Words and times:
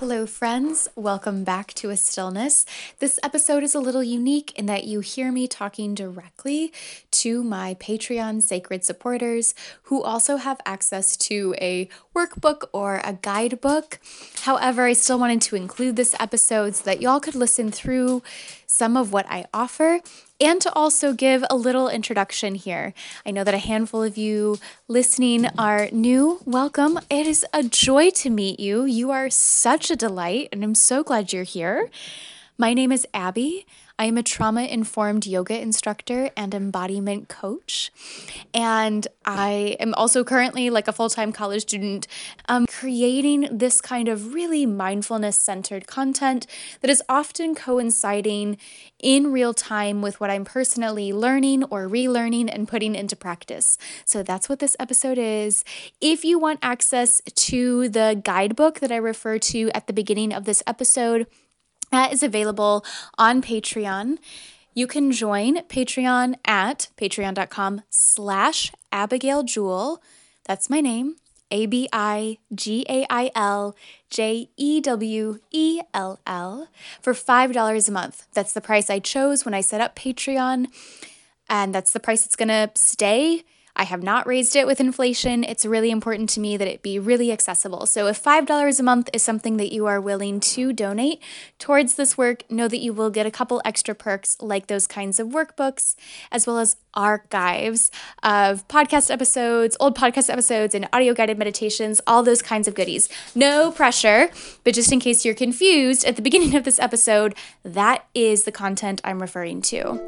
Hello, 0.00 0.26
friends. 0.26 0.88
Welcome 0.94 1.42
back 1.42 1.72
to 1.72 1.88
A 1.88 1.96
Stillness. 1.96 2.66
This 2.98 3.18
episode 3.22 3.62
is 3.62 3.74
a 3.74 3.80
little 3.80 4.02
unique 4.02 4.52
in 4.54 4.66
that 4.66 4.84
you 4.84 5.00
hear 5.00 5.32
me 5.32 5.48
talking 5.48 5.94
directly 5.94 6.70
to 7.20 7.42
my 7.42 7.74
Patreon 7.74 8.42
sacred 8.42 8.84
supporters 8.84 9.54
who 9.84 10.02
also 10.02 10.36
have 10.36 10.60
access 10.66 11.16
to 11.16 11.54
a 11.60 11.88
workbook 12.14 12.68
or 12.72 13.00
a 13.04 13.14
guidebook. 13.14 13.98
However, 14.42 14.84
I 14.84 14.92
still 14.92 15.18
wanted 15.18 15.42
to 15.42 15.56
include 15.56 15.96
this 15.96 16.14
episode 16.20 16.74
so 16.74 16.84
that 16.84 17.00
y'all 17.00 17.20
could 17.20 17.34
listen 17.34 17.70
through 17.70 18.22
some 18.66 18.96
of 18.96 19.12
what 19.12 19.26
I 19.30 19.46
offer 19.54 20.00
and 20.40 20.60
to 20.60 20.72
also 20.74 21.12
give 21.12 21.44
a 21.48 21.56
little 21.56 21.88
introduction 21.88 22.54
here. 22.54 22.92
I 23.24 23.30
know 23.30 23.44
that 23.44 23.54
a 23.54 23.58
handful 23.58 24.02
of 24.02 24.18
you 24.18 24.58
listening 24.86 25.46
are 25.58 25.88
new. 25.92 26.40
Welcome. 26.44 26.98
It 27.08 27.26
is 27.26 27.46
a 27.52 27.62
joy 27.62 28.10
to 28.10 28.30
meet 28.30 28.60
you. 28.60 28.84
You 28.84 29.10
are 29.10 29.30
such 29.30 29.90
a 29.90 29.96
delight, 29.96 30.50
and 30.52 30.62
I'm 30.62 30.74
so 30.74 31.02
glad 31.02 31.32
you're 31.32 31.42
here. 31.42 31.88
My 32.58 32.74
name 32.74 32.92
is 32.92 33.06
Abby. 33.14 33.66
I 33.98 34.04
am 34.04 34.18
a 34.18 34.22
trauma 34.22 34.64
informed 34.64 35.26
yoga 35.26 35.58
instructor 35.58 36.30
and 36.36 36.54
embodiment 36.54 37.28
coach. 37.28 37.90
And 38.52 39.06
I 39.24 39.76
am 39.80 39.94
also 39.94 40.22
currently, 40.22 40.68
like 40.68 40.86
a 40.86 40.92
full 40.92 41.08
time 41.08 41.32
college 41.32 41.62
student, 41.62 42.06
um, 42.48 42.66
creating 42.66 43.48
this 43.50 43.80
kind 43.80 44.08
of 44.08 44.34
really 44.34 44.66
mindfulness 44.66 45.38
centered 45.38 45.86
content 45.86 46.46
that 46.82 46.90
is 46.90 47.02
often 47.08 47.54
coinciding 47.54 48.58
in 48.98 49.32
real 49.32 49.54
time 49.54 50.02
with 50.02 50.20
what 50.20 50.30
I'm 50.30 50.44
personally 50.44 51.12
learning 51.12 51.64
or 51.64 51.88
relearning 51.88 52.50
and 52.52 52.68
putting 52.68 52.94
into 52.94 53.16
practice. 53.16 53.78
So 54.04 54.22
that's 54.22 54.48
what 54.48 54.58
this 54.58 54.76
episode 54.78 55.18
is. 55.18 55.64
If 56.00 56.24
you 56.24 56.38
want 56.38 56.58
access 56.62 57.22
to 57.24 57.88
the 57.88 58.20
guidebook 58.22 58.80
that 58.80 58.92
I 58.92 58.96
refer 58.96 59.38
to 59.38 59.70
at 59.70 59.86
the 59.86 59.92
beginning 59.92 60.32
of 60.32 60.44
this 60.44 60.62
episode, 60.66 61.26
that 61.90 62.12
is 62.12 62.22
available 62.22 62.84
on 63.18 63.42
Patreon. 63.42 64.18
You 64.74 64.86
can 64.86 65.10
join 65.10 65.62
Patreon 65.62 66.34
at 66.44 66.88
patreon.com 66.98 67.82
slash 67.88 68.72
Abigail 68.92 69.42
Jewell. 69.42 70.02
That's 70.44 70.68
my 70.68 70.80
name. 70.80 71.16
A 71.50 71.66
B 71.66 71.88
I 71.92 72.38
G 72.54 72.84
A 72.88 73.06
I 73.08 73.30
L 73.34 73.76
J 74.10 74.50
E 74.56 74.80
W 74.80 75.38
E 75.50 75.80
L 75.94 76.18
L 76.26 76.68
for 77.00 77.14
$5 77.14 77.88
a 77.88 77.92
month. 77.92 78.26
That's 78.34 78.52
the 78.52 78.60
price 78.60 78.90
I 78.90 78.98
chose 78.98 79.44
when 79.44 79.54
I 79.54 79.60
set 79.60 79.80
up 79.80 79.96
Patreon, 79.96 80.66
and 81.48 81.74
that's 81.74 81.92
the 81.92 82.00
price 82.00 82.26
it's 82.26 82.36
going 82.36 82.48
to 82.48 82.70
stay 82.74 83.44
I 83.76 83.84
have 83.84 84.02
not 84.02 84.26
raised 84.26 84.56
it 84.56 84.66
with 84.66 84.80
inflation. 84.80 85.44
It's 85.44 85.66
really 85.66 85.90
important 85.90 86.30
to 86.30 86.40
me 86.40 86.56
that 86.56 86.66
it 86.66 86.82
be 86.82 86.98
really 86.98 87.30
accessible. 87.30 87.84
So 87.84 88.06
if 88.06 88.22
$5 88.22 88.80
a 88.80 88.82
month 88.82 89.10
is 89.12 89.22
something 89.22 89.58
that 89.58 89.72
you 89.72 89.86
are 89.86 90.00
willing 90.00 90.40
to 90.40 90.72
donate 90.72 91.22
towards 91.58 91.94
this 91.94 92.16
work, 92.16 92.42
know 92.50 92.68
that 92.68 92.78
you 92.78 92.94
will 92.94 93.10
get 93.10 93.26
a 93.26 93.30
couple 93.30 93.60
extra 93.64 93.94
perks 93.94 94.36
like 94.40 94.66
those 94.66 94.86
kinds 94.86 95.20
of 95.20 95.28
workbooks, 95.28 95.94
as 96.32 96.46
well 96.46 96.58
as 96.58 96.76
archives 96.94 97.90
of 98.22 98.66
podcast 98.68 99.10
episodes, 99.10 99.76
old 99.78 99.96
podcast 99.96 100.30
episodes, 100.30 100.74
and 100.74 100.88
audio 100.92 101.12
guided 101.12 101.38
meditations, 101.38 102.00
all 102.06 102.22
those 102.22 102.40
kinds 102.40 102.66
of 102.66 102.74
goodies. 102.74 103.10
No 103.34 103.70
pressure, 103.70 104.30
but 104.64 104.74
just 104.74 104.90
in 104.90 105.00
case 105.00 105.24
you're 105.24 105.34
confused 105.34 106.04
at 106.06 106.16
the 106.16 106.22
beginning 106.26 106.56
of 106.56 106.64
this 106.64 106.78
episode, 106.78 107.34
that 107.62 108.06
is 108.14 108.44
the 108.44 108.52
content 108.52 109.02
I'm 109.04 109.20
referring 109.20 109.60
to. 109.62 110.00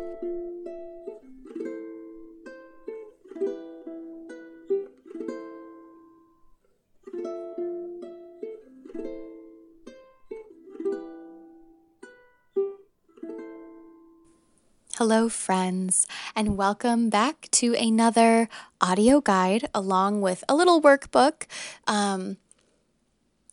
Hello, 14.99 15.29
friends, 15.29 16.09
and 16.35 16.57
welcome 16.57 17.09
back 17.09 17.47
to 17.53 17.73
another 17.77 18.49
audio 18.81 19.21
guide 19.21 19.69
along 19.73 20.23
with 20.23 20.43
a 20.49 20.57
little 20.57 20.83
workbook. 20.83 21.45
Um, 21.87 22.37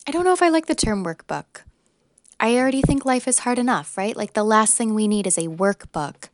I 0.08 0.12
don't 0.12 0.24
know 0.24 0.34
if 0.34 0.42
I 0.42 0.50
like 0.50 0.66
the 0.66 0.74
term 0.74 1.06
workbook. 1.06 1.62
I 2.40 2.56
already 2.56 2.82
think 2.82 3.06
life 3.06 3.28
is 3.28 3.38
hard 3.38 3.60
enough, 3.60 3.96
right? 3.96 4.18
Like 4.18 4.34
the 4.34 4.44
last 4.44 4.76
thing 4.76 4.96
we 4.96 5.08
need 5.08 5.28
is 5.28 5.38
a 5.38 5.44
workbook. 5.44 6.30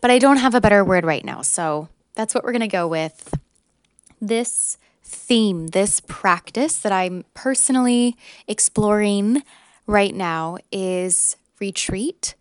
But 0.00 0.10
I 0.10 0.18
don't 0.18 0.38
have 0.38 0.54
a 0.54 0.62
better 0.62 0.82
word 0.82 1.04
right 1.04 1.26
now, 1.26 1.42
so 1.42 1.90
that's 2.14 2.34
what 2.34 2.42
we're 2.42 2.52
going 2.52 2.60
to 2.62 2.68
go 2.68 2.88
with. 2.88 3.34
This 4.18 4.78
theme, 5.04 5.66
this 5.66 6.00
practice 6.00 6.78
that 6.78 6.92
I'm 6.92 7.26
personally 7.34 8.16
exploring 8.46 9.42
right 9.86 10.14
now 10.14 10.56
is 10.72 11.36
retreat 11.60 12.34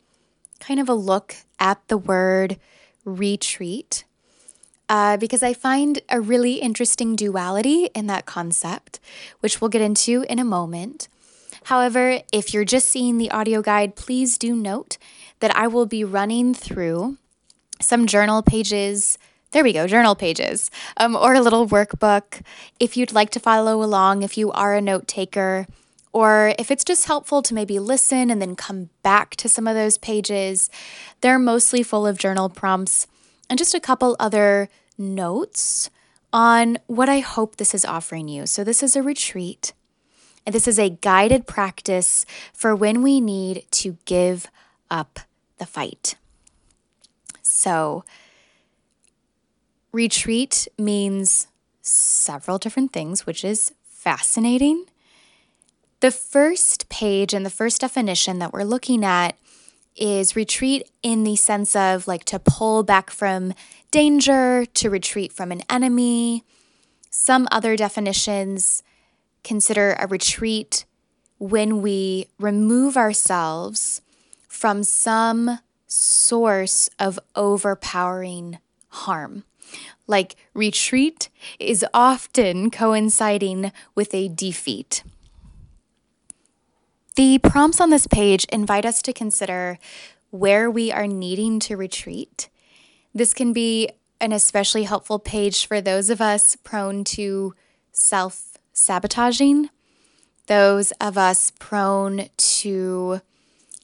kind 0.60 0.80
of 0.80 0.90
a 0.90 0.94
look 0.94 1.36
at 1.60 1.86
the 1.88 1.98
word 1.98 2.58
retreat 3.06 4.04
uh, 4.90 5.18
because 5.18 5.44
I 5.44 5.54
find 5.54 6.00
a 6.10 6.22
really 6.22 6.56
interesting 6.56 7.16
duality 7.16 7.90
in 7.94 8.08
that 8.08 8.26
concept, 8.26 9.00
which 9.40 9.60
we'll 9.60 9.70
get 9.70 9.82
into 9.82 10.26
in 10.30 10.40
a 10.40 10.46
moment. 10.46 11.08
However, 11.66 12.22
if 12.32 12.54
you're 12.54 12.66
just 12.66 12.88
seeing 12.88 13.18
the 13.18 13.32
audio 13.32 13.62
guide, 13.62 13.96
please 13.96 14.38
do 14.38 14.56
note 14.56 14.98
that 15.40 15.56
I 15.56 15.68
will 15.68 15.86
be 15.86 16.04
running 16.04 16.54
through 16.54 17.18
some 17.82 18.08
journal 18.08 18.42
pages. 18.42 19.18
There 19.52 19.64
we 19.64 19.74
go, 19.74 19.88
journal 19.88 20.16
pages, 20.16 20.72
um, 20.96 21.16
or 21.16 21.34
a 21.34 21.42
little 21.42 21.68
workbook. 21.68 22.42
If 22.80 22.96
you'd 22.96 23.14
like 23.14 23.30
to 23.32 23.40
follow 23.40 23.84
along, 23.84 24.24
if 24.24 24.38
you 24.38 24.52
are 24.52 24.76
a 24.76 24.82
note 24.82 25.08
taker, 25.08 25.68
or 26.14 26.54
if 26.58 26.72
it's 26.72 26.84
just 26.84 27.06
helpful 27.06 27.42
to 27.44 27.54
maybe 27.54 27.80
listen 27.80 28.30
and 28.30 28.42
then 28.42 28.56
come 28.56 28.90
back 29.04 29.36
to 29.38 29.50
some 29.50 29.68
of 29.68 29.76
those 29.76 29.98
pages, 29.98 30.70
they're 31.22 31.40
mostly 31.40 31.84
full 31.84 32.08
of 32.08 32.18
journal 32.18 32.50
prompts 32.50 33.08
and 33.50 33.60
just 33.60 33.74
a 33.74 33.80
couple 33.80 34.16
other 34.20 34.70
notes 34.98 35.90
on 36.34 36.78
what 36.88 37.10
I 37.10 37.20
hope 37.20 37.56
this 37.56 37.74
is 37.74 37.86
offering 37.86 38.28
you. 38.28 38.46
So, 38.46 38.64
this 38.64 38.84
is 38.84 38.96
a 38.96 39.04
retreat, 39.04 39.74
and 40.46 40.54
this 40.54 40.68
is 40.68 40.80
a 40.80 40.90
guided 40.90 41.48
practice 41.48 42.26
for 42.54 42.76
when 42.76 43.02
we 43.02 43.22
need 43.22 43.66
to 43.72 43.98
give 44.06 44.48
up 44.90 45.20
the 45.58 45.66
fight. 45.66 46.16
So, 47.42 48.04
retreat 49.92 50.68
means 50.78 51.48
several 51.82 52.58
different 52.58 52.92
things, 52.92 53.26
which 53.26 53.44
is 53.46 53.74
fascinating 53.84 54.86
the 56.00 56.12
first 56.12 56.90
page 56.90 57.34
and 57.34 57.46
the 57.46 57.50
first 57.50 57.82
definition 57.82 58.40
that 58.40 58.54
we're 58.54 58.64
looking 58.64 59.04
at 59.04 59.38
is 59.96 60.36
retreat 60.36 60.90
in 61.02 61.24
the 61.24 61.36
sense 61.36 61.76
of 61.76 62.08
like 62.08 62.24
to 62.26 62.40
pull 62.40 62.84
back 62.84 63.10
from 63.10 63.54
danger, 63.90 64.66
to 64.66 64.90
retreat 64.90 65.34
from 65.34 65.52
an 65.52 65.64
enemy. 65.70 66.44
Some 67.10 67.48
other 67.52 67.76
definitions 67.76 68.84
consider 69.44 69.96
a 69.98 70.08
retreat 70.08 70.86
when 71.40 71.82
we 71.82 72.28
remove 72.40 72.96
ourselves 72.96 74.02
from 74.48 74.84
some 74.84 75.60
source 75.88 76.90
of 77.00 77.20
overpowering 77.36 78.60
harm. 78.90 79.44
Like 80.06 80.36
retreat 80.54 81.30
is 81.60 81.86
often 81.94 82.70
coinciding 82.72 83.72
with 83.96 84.14
a 84.14 84.28
defeat. 84.28 85.04
The 87.18 87.40
prompts 87.40 87.82
on 87.82 87.90
this 87.90 88.06
page 88.06 88.46
invite 88.52 88.86
us 88.86 89.02
to 89.02 89.12
consider 89.12 89.80
where 90.30 90.70
we 90.70 90.92
are 90.92 91.08
needing 91.08 91.60
to 91.62 91.76
retreat. 91.76 92.48
This 93.12 93.34
can 93.34 93.54
be 93.54 93.90
an 94.22 94.32
especially 94.32 94.84
helpful 94.84 95.18
page 95.18 95.66
for 95.66 95.82
those 95.82 96.12
of 96.12 96.22
us 96.22 96.56
prone 96.58 97.04
to 97.06 97.56
self 97.92 98.60
sabotaging, 98.72 99.72
those 100.46 100.92
of 101.02 101.18
us 101.18 101.52
prone 101.58 102.30
to 102.38 103.22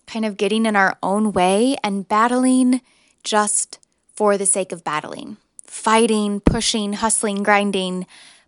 kind 0.06 0.25
of 0.25 0.38
getting 0.38 0.68
in 0.68 0.75
our 0.75 0.95
own 1.01 1.31
way 1.31 1.75
and 1.83 2.07
battling 2.07 2.81
just 3.24 3.79
for 4.13 4.38
the 4.38 4.45
sake 4.45 4.71
of 4.71 4.83
battling, 4.83 5.38
fighting, 5.63 6.39
pushing, 6.39 6.94
hustling, 6.94 7.41
grinding, 7.41 8.06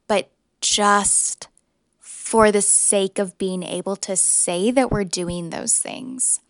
but 0.08 0.30
just 0.62 1.45
for 2.36 2.52
the 2.52 2.62
sake 2.62 3.18
of 3.18 3.38
being 3.38 3.64
able 3.64 3.96
to 3.96 4.14
say 4.14 4.70
that 4.70 4.92
we're 4.92 5.06
doing 5.06 5.52
those 5.52 5.80
things. 5.80 6.42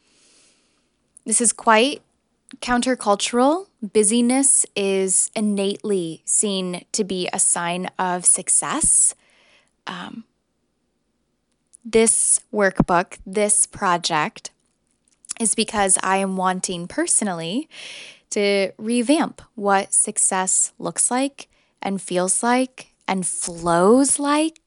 This 1.27 1.39
is 1.39 1.53
quite 1.53 2.01
countercultural. 2.59 3.67
Busyness 3.93 4.65
is 4.75 5.29
innately 5.35 6.23
seen 6.25 6.85
to 6.91 7.03
be 7.03 7.29
a 7.31 7.37
sign 7.37 7.91
of 7.99 8.25
success. 8.25 9.13
Um, 9.85 10.23
this 11.85 12.39
workbook, 12.51 13.19
this 13.23 13.67
project, 13.67 14.49
is 15.39 15.53
because 15.53 15.99
I 16.01 16.17
am 16.17 16.35
wanting 16.35 16.87
personally 16.87 17.69
to 18.31 18.71
revamp 18.79 19.39
what 19.53 19.93
success 19.93 20.73
looks 20.79 21.11
like 21.11 21.47
and 21.79 22.01
feels 22.01 22.41
like 22.41 22.87
and 23.07 23.23
flows 23.23 24.17
like 24.17 24.64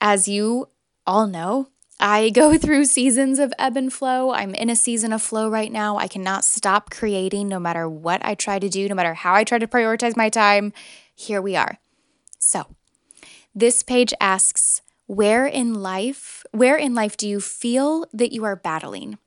as 0.00 0.28
you 0.28 0.68
all 1.06 1.26
know, 1.26 1.68
I 2.00 2.30
go 2.30 2.56
through 2.58 2.84
seasons 2.84 3.38
of 3.38 3.52
ebb 3.58 3.76
and 3.76 3.92
flow. 3.92 4.32
I'm 4.32 4.54
in 4.54 4.70
a 4.70 4.76
season 4.76 5.12
of 5.12 5.22
flow 5.22 5.48
right 5.48 5.72
now. 5.72 5.96
I 5.96 6.08
cannot 6.08 6.44
stop 6.44 6.90
creating 6.90 7.48
no 7.48 7.58
matter 7.58 7.88
what 7.88 8.24
I 8.24 8.34
try 8.34 8.58
to 8.58 8.68
do, 8.68 8.88
no 8.88 8.94
matter 8.94 9.14
how 9.14 9.34
I 9.34 9.44
try 9.44 9.58
to 9.58 9.66
prioritize 9.66 10.16
my 10.16 10.28
time. 10.28 10.72
Here 11.14 11.42
we 11.42 11.56
are. 11.56 11.78
So, 12.38 12.66
this 13.54 13.82
page 13.82 14.14
asks, 14.20 14.82
where 15.06 15.46
in 15.46 15.74
life, 15.74 16.44
where 16.52 16.76
in 16.76 16.94
life 16.94 17.16
do 17.16 17.28
you 17.28 17.40
feel 17.40 18.06
that 18.12 18.32
you 18.32 18.44
are 18.44 18.54
battling? 18.54 19.18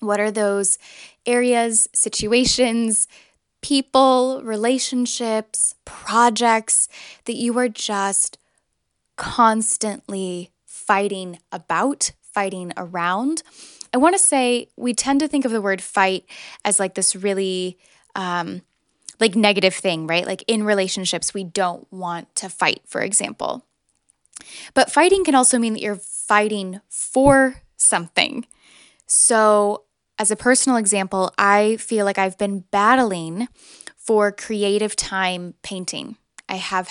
What 0.00 0.18
are 0.18 0.32
those 0.32 0.78
areas, 1.26 1.88
situations, 1.94 3.06
people, 3.60 4.40
relationships, 4.42 5.76
projects 5.84 6.88
that 7.26 7.36
you 7.36 7.56
are 7.58 7.68
just 7.68 8.38
constantly 9.22 10.50
fighting 10.66 11.38
about, 11.52 12.10
fighting 12.20 12.72
around? 12.76 13.44
I 13.94 13.98
want 13.98 14.16
to 14.16 14.18
say 14.18 14.68
we 14.76 14.94
tend 14.94 15.20
to 15.20 15.28
think 15.28 15.44
of 15.44 15.52
the 15.52 15.62
word 15.62 15.80
fight 15.80 16.24
as 16.64 16.80
like 16.80 16.94
this 16.94 17.14
really 17.14 17.78
um, 18.16 18.62
like 19.20 19.36
negative 19.36 19.74
thing, 19.74 20.08
right? 20.08 20.26
Like 20.26 20.42
in 20.48 20.64
relationships, 20.64 21.32
we 21.32 21.44
don't 21.44 21.86
want 21.92 22.34
to 22.34 22.48
fight, 22.48 22.80
for 22.84 23.00
example. 23.00 23.64
But 24.74 24.90
fighting 24.90 25.24
can 25.24 25.36
also 25.36 25.56
mean 25.56 25.74
that 25.74 25.82
you're 25.82 25.94
fighting 25.94 26.80
for 26.88 27.62
something. 27.76 28.44
So 29.06 29.84
as 30.18 30.32
a 30.32 30.36
personal 30.36 30.78
example, 30.78 31.32
I 31.38 31.76
feel 31.76 32.04
like 32.04 32.18
I've 32.18 32.38
been 32.38 32.64
battling 32.72 33.46
for 33.96 34.32
creative 34.32 34.96
time 34.96 35.54
painting. 35.62 36.16
I 36.48 36.56
have 36.56 36.88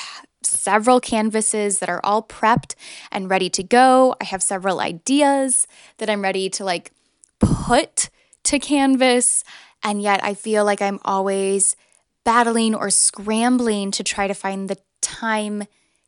several 0.51 0.99
canvases 0.99 1.79
that 1.79 1.89
are 1.89 2.01
all 2.03 2.21
prepped 2.21 2.75
and 3.11 3.29
ready 3.29 3.49
to 3.49 3.63
go. 3.63 4.15
I 4.21 4.25
have 4.25 4.43
several 4.43 4.79
ideas 4.79 5.67
that 5.97 6.09
I'm 6.09 6.21
ready 6.21 6.49
to 6.51 6.65
like 6.65 6.91
put 7.39 8.09
to 8.43 8.59
canvas. 8.59 9.43
And 9.83 10.01
yet 10.01 10.23
I 10.23 10.33
feel 10.33 10.65
like 10.65 10.81
I'm 10.81 10.99
always 11.03 11.75
battling 12.23 12.75
or 12.75 12.89
scrambling 12.89 13.91
to 13.91 14.03
try 14.03 14.27
to 14.27 14.33
find 14.33 14.69
the 14.69 14.77
time 15.01 15.63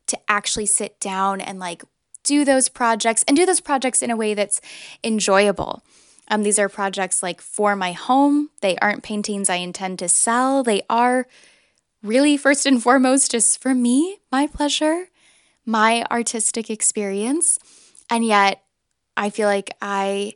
to 0.06 0.18
actually 0.28 0.66
sit 0.66 1.00
down 1.00 1.40
and 1.40 1.58
like 1.58 1.82
do 2.22 2.44
those 2.44 2.68
projects 2.68 3.24
and 3.26 3.36
do 3.36 3.46
those 3.46 3.60
projects 3.60 4.02
in 4.02 4.10
a 4.10 4.16
way 4.16 4.34
that's 4.34 4.60
enjoyable. 5.02 5.82
Um, 6.28 6.42
these 6.42 6.58
are 6.58 6.68
projects 6.68 7.22
like 7.22 7.40
for 7.40 7.76
my 7.76 7.92
home. 7.92 8.50
They 8.60 8.76
aren't 8.78 9.02
paintings 9.02 9.50
I 9.50 9.56
intend 9.56 9.98
to 9.98 10.08
sell. 10.08 10.62
They 10.62 10.82
are 10.88 11.26
really, 12.04 12.36
first 12.36 12.66
and 12.66 12.80
foremost, 12.80 13.32
just 13.32 13.60
for 13.60 13.74
me, 13.74 14.18
my 14.30 14.46
pleasure, 14.46 15.08
my 15.66 16.04
artistic 16.10 16.70
experience. 16.70 17.58
And 18.08 18.24
yet, 18.24 18.62
I 19.16 19.30
feel 19.30 19.48
like 19.48 19.76
I 19.80 20.34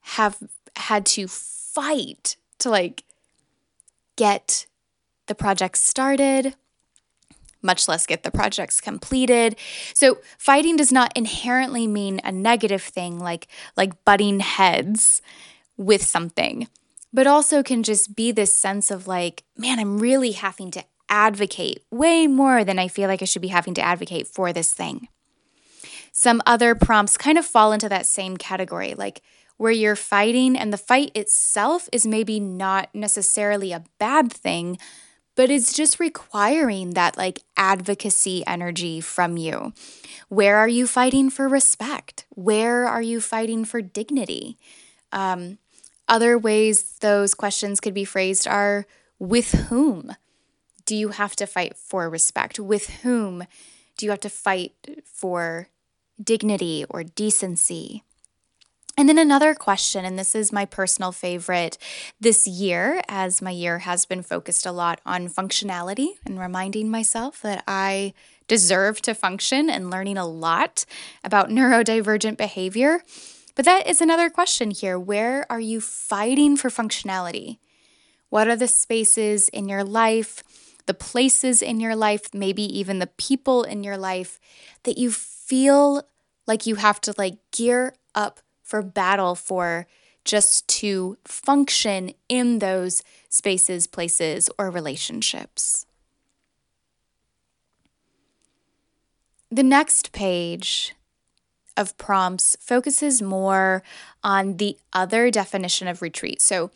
have 0.00 0.36
had 0.76 1.06
to 1.06 1.26
fight 1.26 2.36
to 2.58 2.70
like 2.70 3.04
get 4.16 4.66
the 5.26 5.34
project 5.34 5.78
started, 5.78 6.54
much 7.62 7.88
less 7.88 8.06
get 8.06 8.22
the 8.22 8.30
projects 8.30 8.80
completed. 8.80 9.56
So 9.94 10.18
fighting 10.38 10.76
does 10.76 10.92
not 10.92 11.12
inherently 11.16 11.86
mean 11.86 12.20
a 12.24 12.32
negative 12.32 12.82
thing 12.82 13.18
like 13.18 13.46
like 13.76 14.04
butting 14.04 14.40
heads 14.40 15.22
with 15.76 16.04
something, 16.04 16.68
but 17.12 17.26
also 17.26 17.62
can 17.62 17.82
just 17.82 18.14
be 18.14 18.32
this 18.32 18.54
sense 18.54 18.90
of 18.90 19.06
like, 19.06 19.44
man, 19.56 19.78
I'm 19.78 19.98
really 19.98 20.32
having 20.32 20.70
to 20.72 20.84
advocate 21.08 21.82
way 21.90 22.26
more 22.26 22.64
than 22.64 22.78
I 22.78 22.88
feel 22.88 23.08
like 23.08 23.22
I 23.22 23.24
should 23.24 23.42
be 23.42 23.48
having 23.48 23.74
to 23.74 23.82
advocate 23.82 24.28
for 24.28 24.52
this 24.52 24.72
thing. 24.72 25.08
Some 26.12 26.42
other 26.46 26.74
prompts 26.74 27.16
kind 27.16 27.38
of 27.38 27.46
fall 27.46 27.72
into 27.72 27.88
that 27.88 28.06
same 28.06 28.36
category, 28.36 28.94
like 28.94 29.22
where 29.56 29.72
you're 29.72 29.96
fighting 29.96 30.56
and 30.56 30.72
the 30.72 30.78
fight 30.78 31.10
itself 31.14 31.88
is 31.92 32.06
maybe 32.06 32.40
not 32.40 32.88
necessarily 32.94 33.72
a 33.72 33.84
bad 33.98 34.32
thing, 34.32 34.78
but 35.36 35.50
it's 35.50 35.72
just 35.72 36.00
requiring 36.00 36.90
that 36.90 37.16
like 37.16 37.42
advocacy 37.56 38.42
energy 38.46 39.00
from 39.00 39.36
you. 39.36 39.72
Where 40.28 40.56
are 40.56 40.68
you 40.68 40.86
fighting 40.86 41.30
for 41.30 41.48
respect? 41.48 42.24
Where 42.30 42.86
are 42.86 43.02
you 43.02 43.20
fighting 43.20 43.64
for 43.64 43.82
dignity? 43.82 44.56
Um, 45.12 45.58
other 46.10 46.36
ways 46.36 46.98
those 46.98 47.34
questions 47.34 47.80
could 47.80 47.94
be 47.94 48.04
phrased 48.04 48.46
are 48.46 48.84
with 49.18 49.52
whom 49.52 50.14
do 50.84 50.96
you 50.96 51.10
have 51.10 51.36
to 51.36 51.46
fight 51.46 51.76
for 51.76 52.10
respect? 52.10 52.58
With 52.58 52.90
whom 53.02 53.44
do 53.96 54.04
you 54.04 54.10
have 54.10 54.20
to 54.20 54.28
fight 54.28 54.74
for 55.04 55.68
dignity 56.22 56.84
or 56.90 57.04
decency? 57.04 58.02
And 58.98 59.08
then 59.08 59.18
another 59.18 59.54
question, 59.54 60.04
and 60.04 60.18
this 60.18 60.34
is 60.34 60.52
my 60.52 60.64
personal 60.64 61.12
favorite 61.12 61.78
this 62.20 62.46
year, 62.46 63.02
as 63.08 63.40
my 63.40 63.50
year 63.50 63.78
has 63.78 64.04
been 64.04 64.22
focused 64.22 64.66
a 64.66 64.72
lot 64.72 65.00
on 65.06 65.28
functionality 65.28 66.08
and 66.26 66.38
reminding 66.38 66.90
myself 66.90 67.40
that 67.42 67.62
I 67.66 68.12
deserve 68.48 69.00
to 69.02 69.14
function 69.14 69.70
and 69.70 69.90
learning 69.90 70.18
a 70.18 70.26
lot 70.26 70.84
about 71.22 71.50
neurodivergent 71.50 72.36
behavior. 72.36 73.00
But 73.60 73.66
that 73.66 73.86
is 73.86 74.00
another 74.00 74.30
question 74.30 74.70
here. 74.70 74.98
Where 74.98 75.44
are 75.52 75.60
you 75.60 75.82
fighting 75.82 76.56
for 76.56 76.70
functionality? 76.70 77.58
What 78.30 78.48
are 78.48 78.56
the 78.56 78.66
spaces 78.66 79.50
in 79.50 79.68
your 79.68 79.84
life, 79.84 80.42
the 80.86 80.94
places 80.94 81.60
in 81.60 81.78
your 81.78 81.94
life, 81.94 82.32
maybe 82.32 82.62
even 82.62 83.00
the 83.00 83.06
people 83.06 83.64
in 83.64 83.84
your 83.84 83.98
life 83.98 84.40
that 84.84 84.96
you 84.96 85.10
feel 85.10 86.08
like 86.46 86.64
you 86.64 86.76
have 86.76 87.02
to 87.02 87.14
like 87.18 87.36
gear 87.50 87.92
up 88.14 88.40
for 88.62 88.80
battle 88.80 89.34
for 89.34 89.86
just 90.24 90.66
to 90.80 91.18
function 91.26 92.14
in 92.30 92.60
those 92.60 93.02
spaces, 93.28 93.86
places, 93.86 94.48
or 94.58 94.70
relationships. 94.70 95.84
The 99.50 99.62
next 99.62 100.12
page 100.12 100.94
of 101.80 101.96
prompts 101.96 102.56
focuses 102.60 103.22
more 103.22 103.82
on 104.22 104.58
the 104.58 104.76
other 104.92 105.30
definition 105.30 105.88
of 105.88 106.02
retreat. 106.02 106.40
So, 106.40 106.70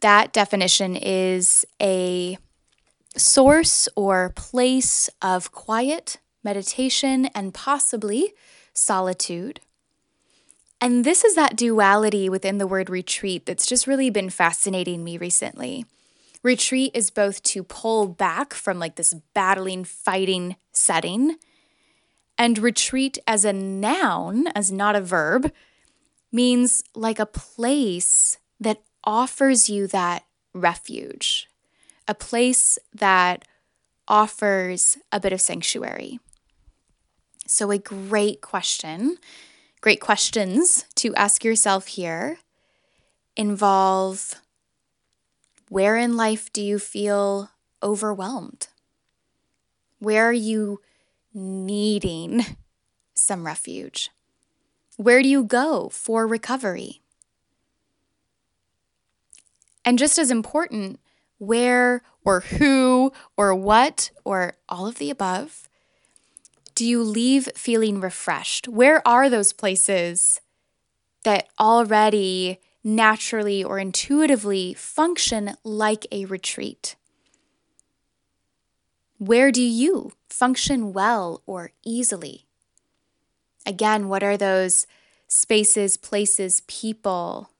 that 0.00 0.32
definition 0.32 0.94
is 0.94 1.64
a 1.80 2.36
source 3.16 3.88
or 3.96 4.30
place 4.36 5.08
of 5.22 5.52
quiet, 5.52 6.18
meditation, 6.44 7.26
and 7.34 7.54
possibly 7.54 8.34
solitude. 8.74 9.60
And 10.80 11.04
this 11.04 11.24
is 11.24 11.34
that 11.34 11.56
duality 11.56 12.28
within 12.28 12.58
the 12.58 12.66
word 12.66 12.90
retreat 12.90 13.46
that's 13.46 13.66
just 13.66 13.86
really 13.86 14.10
been 14.10 14.28
fascinating 14.28 15.02
me 15.02 15.16
recently. 15.16 15.86
Retreat 16.42 16.92
is 16.94 17.10
both 17.10 17.42
to 17.44 17.62
pull 17.62 18.06
back 18.06 18.52
from 18.52 18.78
like 18.78 18.96
this 18.96 19.14
battling, 19.34 19.84
fighting 19.84 20.56
setting, 20.72 21.36
and 22.38 22.58
retreat 22.58 23.18
as 23.26 23.44
a 23.44 23.52
noun, 23.52 24.46
as 24.48 24.70
not 24.70 24.96
a 24.96 25.00
verb, 25.00 25.52
means 26.32 26.82
like 26.94 27.18
a 27.18 27.26
place 27.26 28.38
that 28.60 28.82
offers 29.04 29.70
you 29.70 29.86
that 29.86 30.24
refuge, 30.52 31.48
a 32.08 32.14
place 32.14 32.78
that 32.94 33.46
offers 34.08 34.98
a 35.12 35.20
bit 35.20 35.32
of 35.32 35.40
sanctuary. 35.40 36.18
So, 37.46 37.70
a 37.70 37.78
great 37.78 38.40
question 38.40 39.18
great 39.86 40.00
questions 40.00 40.84
to 40.96 41.14
ask 41.14 41.44
yourself 41.44 41.86
here 41.86 42.38
involve 43.36 44.34
where 45.68 45.96
in 45.96 46.16
life 46.16 46.52
do 46.52 46.60
you 46.60 46.76
feel 46.76 47.50
overwhelmed? 47.82 48.66
Where 50.00 50.28
are 50.28 50.32
you 50.32 50.80
needing 51.36 52.44
some 53.14 53.46
refuge? 53.46 54.10
Where 54.96 55.22
do 55.22 55.28
you 55.28 55.44
go 55.44 55.90
for 55.90 56.26
recovery? 56.26 57.02
And 59.84 59.98
just 59.98 60.18
as 60.18 60.30
important, 60.30 60.98
where 61.38 62.02
or 62.24 62.40
who 62.40 63.12
or 63.36 63.54
what 63.54 64.10
or 64.24 64.54
all 64.68 64.86
of 64.86 64.96
the 64.96 65.10
above 65.10 65.68
do 66.74 66.84
you 66.86 67.02
leave 67.02 67.48
feeling 67.54 68.00
refreshed? 68.00 68.68
Where 68.68 69.06
are 69.06 69.30
those 69.30 69.52
places 69.52 70.40
that 71.24 71.48
already 71.58 72.58
naturally 72.84 73.64
or 73.64 73.78
intuitively 73.78 74.74
function 74.74 75.56
like 75.64 76.06
a 76.12 76.26
retreat? 76.26 76.96
Where 79.18 79.50
do 79.50 79.62
you 79.62 80.12
function 80.28 80.92
well 80.92 81.42
or 81.46 81.70
easily? 81.84 82.46
Again, 83.64 84.08
what 84.08 84.22
are 84.22 84.36
those 84.36 84.86
spaces, 85.26 85.96
places, 85.96 86.62
people 86.66 87.50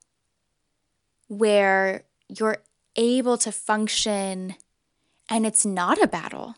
where 1.27 2.03
you're 2.29 2.57
able 2.95 3.37
to 3.39 3.51
function 3.51 4.55
and 5.29 5.45
it's 5.45 5.65
not 5.65 6.01
a 6.01 6.07
battle? 6.07 6.55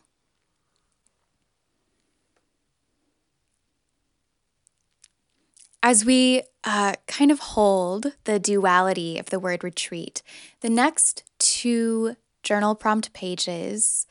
as 5.82 6.04
we 6.04 6.42
uh, 6.64 6.94
kind 7.06 7.30
of 7.30 7.38
hold 7.40 8.12
the 8.24 8.38
duality 8.38 9.18
of 9.18 9.26
the 9.26 9.40
word 9.40 9.64
retreat, 9.64 10.22
the 10.60 10.70
next 10.70 11.24
two 11.38 12.16
journal 12.42 12.74
prompt 12.74 13.12
pages 13.12 14.06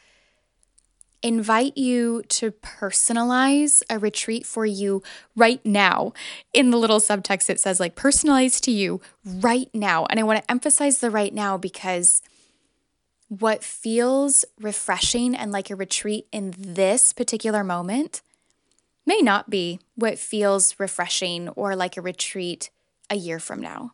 invite 1.22 1.78
you 1.78 2.24
to 2.30 2.52
personalize 2.52 3.82
a 3.90 4.00
retreat 4.00 4.46
for 4.46 4.66
you 4.66 5.04
right 5.36 5.64
now. 5.66 6.14
In 6.54 6.72
the 6.72 6.78
little 6.78 7.00
subtext, 7.00 7.50
it 7.50 7.60
says, 7.60 7.80
like, 7.80 7.96
personalized 7.96 8.64
to 8.66 8.72
you 8.72 9.02
right 9.26 9.70
now. 9.74 10.06
And 10.06 10.20
I 10.20 10.24
want 10.24 10.40
to 10.42 10.52
emphasize 10.52 11.00
the 11.00 11.12
right 11.12 11.34
now 11.34 11.58
because 11.58 12.22
what 13.28 13.64
feels 13.64 14.44
refreshing 14.60 15.36
and 15.36 15.52
like 15.52 15.70
a 15.70 15.76
retreat 15.76 16.28
in 16.32 16.54
this 16.58 17.14
particular 17.14 17.64
moment 17.64 18.22
may 19.06 19.20
not 19.22 19.50
be 19.50 19.80
what 19.96 20.18
feels 20.18 20.80
refreshing 20.80 21.50
or 21.50 21.76
like 21.76 21.96
a 21.96 22.02
retreat 22.02 22.70
a 23.10 23.16
year 23.16 23.40
from 23.40 23.62
now. 23.62 23.92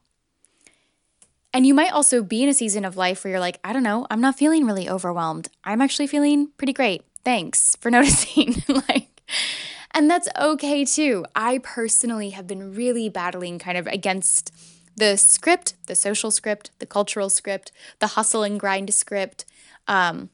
And 1.54 1.66
you 1.66 1.74
might 1.74 1.94
also 1.94 2.22
be 2.22 2.44
in 2.44 2.50
a 2.50 2.54
season 2.54 2.84
of 2.84 2.98
life 2.98 3.24
where 3.24 3.32
you're 3.32 3.40
like, 3.40 3.60
I 3.64 3.72
don't 3.72 3.84
know, 3.84 4.06
I'm 4.10 4.20
not 4.20 4.38
feeling 4.38 4.66
really 4.66 4.90
overwhelmed. 4.90 5.48
I'm 5.64 5.82
actually 5.82 6.08
feeling 6.08 6.50
pretty 6.58 6.74
great. 6.74 7.04
Thanks 7.26 7.76
for 7.82 7.92
noticing. 7.98 8.64
like, 8.88 9.22
and 9.92 10.10
that's 10.10 10.30
okay 10.40 10.86
too. 10.86 11.26
I 11.36 11.58
personally 11.58 12.30
have 12.30 12.48
been 12.48 12.74
really 12.74 13.10
battling 13.10 13.60
kind 13.60 13.78
of 13.78 13.88
against 13.88 14.54
the 14.96 15.18
script, 15.18 15.74
the 15.88 15.96
social 15.96 16.32
script, 16.32 16.72
the 16.80 16.86
cultural 16.86 17.30
script, 17.30 17.72
the 18.00 18.08
hustle 18.08 18.44
and 18.44 18.60
grind 18.60 18.94
script, 18.94 19.44
um, 19.88 20.30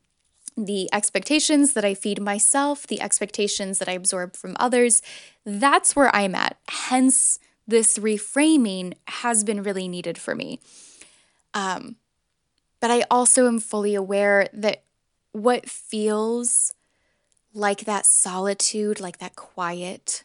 the 0.56 0.90
expectations 0.94 1.74
that 1.74 1.86
I 1.86 1.94
feed 1.94 2.22
myself, 2.22 2.86
the 2.86 3.02
expectations 3.02 3.80
that 3.80 3.88
I 3.88 3.94
absorb 3.94 4.36
from 4.36 4.56
others. 4.60 5.02
That's 5.46 5.96
where 5.96 6.14
I'm 6.16 6.36
at. 6.36 6.58
Hence, 6.68 7.40
this 7.68 7.98
reframing 7.98 8.94
has 9.08 9.44
been 9.44 9.64
really 9.64 9.88
needed 9.88 10.18
for 10.18 10.36
me. 10.36 10.60
Um, 11.54 11.96
but 12.80 12.92
I 12.92 13.06
also 13.10 13.48
am 13.48 13.60
fully 13.60 13.96
aware 13.96 14.50
that 14.54 14.84
what 15.32 15.70
feels 15.70 16.74
like 17.54 17.82
that 17.82 18.06
solitude, 18.06 19.00
like 19.00 19.18
that 19.18 19.36
quiet, 19.36 20.24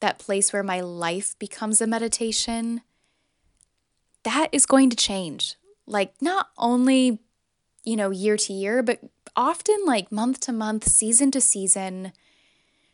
that 0.00 0.18
place 0.18 0.52
where 0.52 0.62
my 0.62 0.80
life 0.80 1.38
becomes 1.38 1.80
a 1.80 1.86
meditation, 1.86 2.82
that 4.24 4.48
is 4.52 4.66
going 4.66 4.90
to 4.90 4.96
change. 4.96 5.56
Like, 5.86 6.14
not 6.20 6.48
only, 6.58 7.20
you 7.84 7.96
know, 7.96 8.10
year 8.10 8.36
to 8.36 8.52
year, 8.52 8.82
but 8.82 9.00
often 9.36 9.78
like 9.86 10.12
month 10.12 10.40
to 10.40 10.52
month, 10.52 10.88
season 10.88 11.30
to 11.30 11.40
season. 11.40 12.12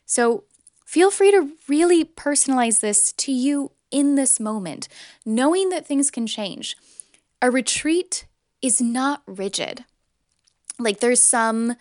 So 0.06 0.44
feel 0.84 1.10
free 1.10 1.30
to 1.30 1.52
really 1.66 2.04
personalize 2.04 2.80
this 2.80 3.12
to 3.14 3.32
you 3.32 3.72
in 3.90 4.14
this 4.14 4.38
moment, 4.38 4.88
knowing 5.24 5.70
that 5.70 5.86
things 5.86 6.10
can 6.10 6.26
change. 6.26 6.76
A 7.40 7.50
retreat 7.50 8.26
is 8.60 8.80
not 8.80 9.22
rigid. 9.26 9.84
Like 10.78 11.00
there's 11.00 11.22
some 11.22 11.76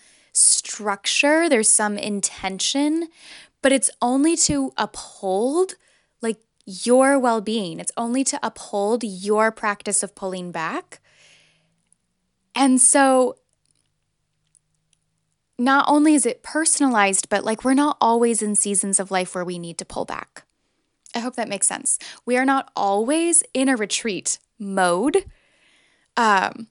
structure, 0.74 1.48
there's 1.50 1.70
some 1.70 1.98
intention, 1.98 3.08
but 3.62 3.72
it's 3.72 3.92
only 4.01 4.36
to 4.36 4.72
uphold 4.75 5.75
like 6.22 6.39
your 6.65 7.20
well-being. 7.20 7.80
It's 7.80 7.92
only 7.96 8.24
to 8.24 8.39
uphold 8.42 9.03
your 9.03 9.51
practice 9.51 10.01
of 10.01 10.15
pulling 10.15 10.51
back. 10.51 11.00
And 12.56 12.82
so 12.82 13.36
not 15.60 15.86
only 15.88 16.15
is 16.15 16.25
it 16.25 16.42
personalized, 16.42 17.30
but 17.30 17.44
like 17.44 17.63
we're 17.63 17.75
not 17.75 17.98
always 18.01 18.42
in 18.42 18.56
seasons 18.56 19.00
of 19.00 19.12
life 19.12 19.36
where 19.36 19.46
we 19.46 19.60
need 19.60 19.77
to 19.77 19.86
pull 19.86 20.06
back. 20.06 20.44
I 21.15 21.20
hope 21.20 21.36
that 21.36 21.50
makes 21.50 21.68
sense. 21.68 22.00
We 22.25 22.38
are 22.38 22.46
not 22.46 22.72
always 22.75 23.44
in 23.53 23.70
a 23.70 23.75
retreat 23.75 24.39
mode 24.58 25.25
um, 26.18 26.68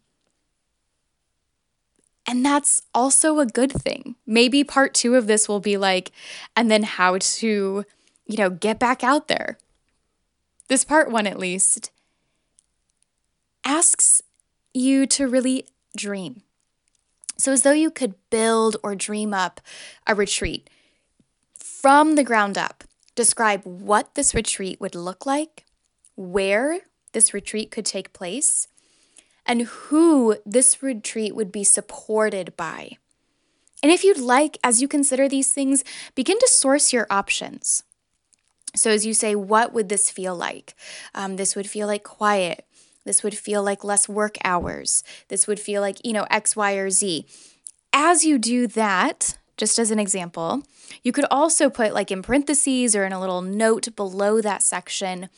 and 2.26 2.44
that's 2.44 2.82
also 2.94 3.38
a 3.38 3.46
good 3.46 3.72
thing. 3.72 4.14
Maybe 4.26 4.64
part 4.64 4.94
two 4.94 5.16
of 5.16 5.26
this 5.26 5.48
will 5.48 5.60
be 5.60 5.76
like, 5.76 6.12
and 6.56 6.70
then 6.70 6.84
how 6.84 7.18
to, 7.18 7.84
you 8.26 8.36
know, 8.36 8.50
get 8.50 8.78
back 8.78 9.02
out 9.02 9.28
there. 9.28 9.58
This 10.68 10.84
part 10.84 11.10
one, 11.10 11.26
at 11.26 11.38
least, 11.38 11.90
asks 13.64 14.22
you 14.72 15.06
to 15.06 15.26
really 15.26 15.66
dream. 15.96 16.42
So, 17.36 17.52
as 17.52 17.62
though 17.62 17.72
you 17.72 17.90
could 17.90 18.14
build 18.30 18.76
or 18.82 18.94
dream 18.94 19.34
up 19.34 19.60
a 20.06 20.14
retreat 20.14 20.70
from 21.58 22.14
the 22.14 22.24
ground 22.24 22.56
up, 22.56 22.84
describe 23.14 23.62
what 23.64 24.14
this 24.14 24.34
retreat 24.34 24.80
would 24.80 24.94
look 24.94 25.26
like, 25.26 25.66
where 26.14 26.80
this 27.12 27.34
retreat 27.34 27.70
could 27.70 27.84
take 27.84 28.12
place, 28.12 28.68
and 29.46 29.62
who 29.62 30.36
this 30.46 30.82
retreat 30.82 31.34
would 31.34 31.52
be 31.52 31.64
supported 31.64 32.56
by. 32.56 32.98
And 33.82 33.90
if 33.90 34.04
you'd 34.04 34.18
like, 34.18 34.58
as 34.62 34.80
you 34.80 34.86
consider 34.86 35.28
these 35.28 35.52
things, 35.52 35.82
begin 36.14 36.38
to 36.38 36.48
source 36.48 36.92
your 36.92 37.06
options. 37.10 37.82
So, 38.74 38.90
as 38.90 39.04
you 39.04 39.12
say, 39.12 39.34
what 39.34 39.74
would 39.74 39.88
this 39.88 40.10
feel 40.10 40.34
like? 40.34 40.74
Um, 41.14 41.36
this 41.36 41.56
would 41.56 41.68
feel 41.68 41.86
like 41.86 42.04
quiet. 42.04 42.64
This 43.04 43.22
would 43.22 43.36
feel 43.36 43.62
like 43.62 43.84
less 43.84 44.08
work 44.08 44.38
hours. 44.44 45.02
This 45.28 45.46
would 45.46 45.60
feel 45.60 45.80
like, 45.80 46.04
you 46.04 46.12
know, 46.12 46.26
X, 46.30 46.56
Y, 46.56 46.74
or 46.74 46.88
Z. 46.88 47.26
As 47.92 48.24
you 48.24 48.38
do 48.38 48.66
that, 48.68 49.36
just 49.56 49.78
as 49.78 49.90
an 49.90 49.98
example, 49.98 50.62
you 51.02 51.12
could 51.12 51.26
also 51.30 51.68
put 51.68 51.92
like 51.92 52.10
in 52.10 52.22
parentheses 52.22 52.96
or 52.96 53.04
in 53.04 53.12
a 53.12 53.20
little 53.20 53.42
note 53.42 53.94
below 53.96 54.40
that 54.40 54.62
section 54.62 55.28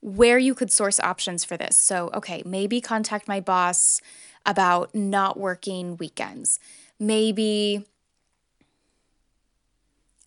where 0.00 0.38
you 0.38 0.54
could 0.54 0.70
source 0.70 1.00
options 1.00 1.44
for 1.44 1.56
this. 1.56 1.76
So, 1.76 2.10
okay, 2.14 2.42
maybe 2.44 2.80
contact 2.80 3.26
my 3.28 3.40
boss 3.40 4.00
about 4.46 4.94
not 4.94 5.38
working 5.38 5.96
weekends. 5.96 6.60
Maybe 6.98 7.84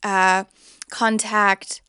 uh, 0.04 0.46
contact 0.90 1.82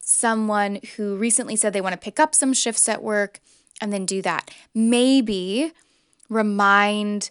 someone 0.00 0.80
who 0.96 1.16
recently 1.16 1.56
said 1.56 1.72
they 1.72 1.80
want 1.80 1.94
to 1.94 1.98
pick 1.98 2.18
up 2.18 2.34
some 2.34 2.52
shifts 2.52 2.88
at 2.88 3.02
work 3.02 3.40
and 3.80 3.92
then 3.92 4.04
do 4.04 4.20
that. 4.22 4.50
Maybe 4.74 5.72
remind 6.28 7.30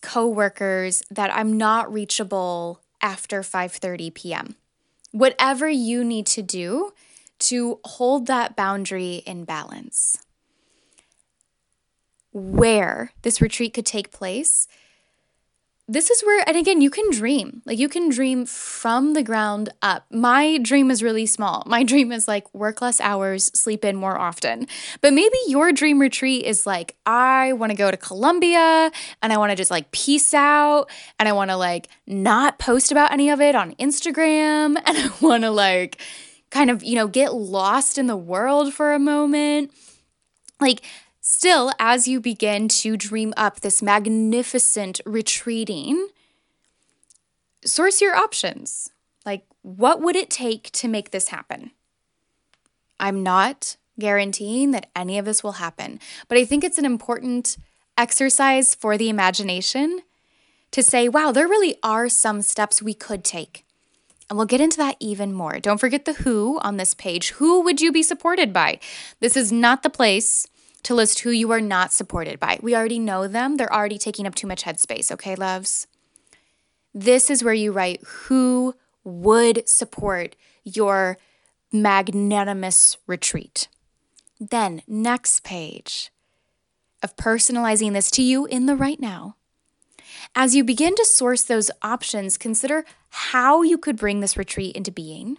coworkers 0.00 1.02
that 1.10 1.34
I'm 1.34 1.56
not 1.56 1.92
reachable 1.92 2.80
after 3.00 3.42
5:30 3.42 4.14
p.m. 4.14 4.56
Whatever 5.12 5.68
you 5.68 6.04
need 6.04 6.26
to 6.26 6.42
do 6.42 6.92
to 7.40 7.80
hold 7.84 8.26
that 8.26 8.56
boundary 8.56 9.22
in 9.26 9.44
balance. 9.44 10.18
Where 12.32 13.12
this 13.22 13.40
retreat 13.40 13.74
could 13.74 13.86
take 13.86 14.12
place, 14.12 14.68
this 15.90 16.10
is 16.10 16.20
where, 16.20 16.44
and 16.46 16.54
again, 16.54 16.82
you 16.82 16.90
can 16.90 17.10
dream. 17.10 17.62
Like 17.64 17.78
you 17.78 17.88
can 17.88 18.10
dream 18.10 18.44
from 18.44 19.14
the 19.14 19.22
ground 19.22 19.70
up. 19.80 20.04
My 20.10 20.58
dream 20.58 20.90
is 20.90 21.02
really 21.02 21.24
small. 21.24 21.62
My 21.66 21.82
dream 21.90 22.12
is 22.12 22.28
like 22.28 22.52
work 22.54 22.82
less 22.82 23.00
hours, 23.00 23.44
sleep 23.54 23.86
in 23.86 23.96
more 23.96 24.18
often. 24.18 24.66
But 25.00 25.14
maybe 25.14 25.38
your 25.46 25.72
dream 25.72 25.98
retreat 25.98 26.44
is 26.44 26.66
like, 26.66 26.94
I 27.06 27.54
want 27.54 27.70
to 27.70 27.76
go 27.76 27.90
to 27.90 27.96
Colombia 27.96 28.92
and 29.22 29.32
I 29.32 29.38
want 29.38 29.50
to 29.50 29.56
just 29.56 29.70
like 29.70 29.90
peace 29.90 30.34
out 30.34 30.90
and 31.18 31.26
I 31.26 31.32
want 31.32 31.50
to 31.50 31.56
like 31.56 31.88
not 32.06 32.58
post 32.58 32.92
about 32.92 33.10
any 33.10 33.30
of 33.30 33.40
it 33.40 33.54
on 33.54 33.74
Instagram 33.76 34.76
and 34.84 34.98
I 34.98 35.10
want 35.22 35.44
to 35.44 35.50
like, 35.50 35.98
kind 36.50 36.70
of, 36.70 36.82
you 36.82 36.94
know, 36.94 37.08
get 37.08 37.34
lost 37.34 37.98
in 37.98 38.06
the 38.06 38.16
world 38.16 38.72
for 38.72 38.92
a 38.92 38.98
moment. 38.98 39.72
Like, 40.60 40.82
still, 41.20 41.72
as 41.78 42.08
you 42.08 42.20
begin 42.20 42.68
to 42.68 42.96
dream 42.96 43.34
up 43.36 43.60
this 43.60 43.82
magnificent 43.82 45.00
retreating, 45.04 46.08
source 47.64 48.00
your 48.00 48.14
options. 48.14 48.90
Like, 49.26 49.44
what 49.62 50.00
would 50.00 50.16
it 50.16 50.30
take 50.30 50.70
to 50.72 50.88
make 50.88 51.10
this 51.10 51.28
happen? 51.28 51.72
I'm 52.98 53.22
not 53.22 53.76
guaranteeing 53.98 54.70
that 54.72 54.88
any 54.94 55.18
of 55.18 55.24
this 55.24 55.42
will 55.42 55.52
happen, 55.52 56.00
but 56.28 56.38
I 56.38 56.44
think 56.44 56.64
it's 56.64 56.78
an 56.78 56.84
important 56.84 57.56
exercise 57.96 58.74
for 58.74 58.96
the 58.96 59.08
imagination 59.08 60.00
to 60.70 60.82
say, 60.82 61.08
wow, 61.08 61.32
there 61.32 61.48
really 61.48 61.76
are 61.82 62.08
some 62.08 62.42
steps 62.42 62.80
we 62.80 62.94
could 62.94 63.24
take. 63.24 63.64
And 64.28 64.36
we'll 64.36 64.46
get 64.46 64.60
into 64.60 64.76
that 64.76 64.96
even 65.00 65.32
more. 65.32 65.58
Don't 65.58 65.78
forget 65.78 66.04
the 66.04 66.12
who 66.12 66.58
on 66.60 66.76
this 66.76 66.94
page. 66.94 67.30
Who 67.32 67.62
would 67.62 67.80
you 67.80 67.92
be 67.92 68.02
supported 68.02 68.52
by? 68.52 68.78
This 69.20 69.36
is 69.36 69.50
not 69.50 69.82
the 69.82 69.90
place 69.90 70.46
to 70.82 70.94
list 70.94 71.20
who 71.20 71.30
you 71.30 71.50
are 71.50 71.60
not 71.60 71.92
supported 71.92 72.38
by. 72.38 72.58
We 72.62 72.76
already 72.76 72.98
know 72.98 73.26
them. 73.26 73.56
They're 73.56 73.72
already 73.72 73.98
taking 73.98 74.26
up 74.26 74.34
too 74.34 74.46
much 74.46 74.64
headspace, 74.64 75.10
okay, 75.12 75.34
loves? 75.34 75.86
This 76.94 77.30
is 77.30 77.42
where 77.42 77.54
you 77.54 77.72
write 77.72 78.02
who 78.04 78.74
would 79.04 79.68
support 79.68 80.36
your 80.62 81.18
magnanimous 81.72 82.96
retreat. 83.06 83.68
Then, 84.40 84.82
next 84.86 85.42
page 85.42 86.10
of 87.02 87.16
personalizing 87.16 87.92
this 87.92 88.10
to 88.12 88.22
you 88.22 88.46
in 88.46 88.66
the 88.66 88.76
right 88.76 89.00
now. 89.00 89.36
As 90.34 90.54
you 90.54 90.64
begin 90.64 90.94
to 90.96 91.04
source 91.04 91.42
those 91.42 91.70
options, 91.82 92.36
consider 92.36 92.84
how 93.10 93.62
you 93.62 93.78
could 93.78 93.96
bring 93.96 94.20
this 94.20 94.36
retreat 94.36 94.76
into 94.76 94.90
being. 94.90 95.38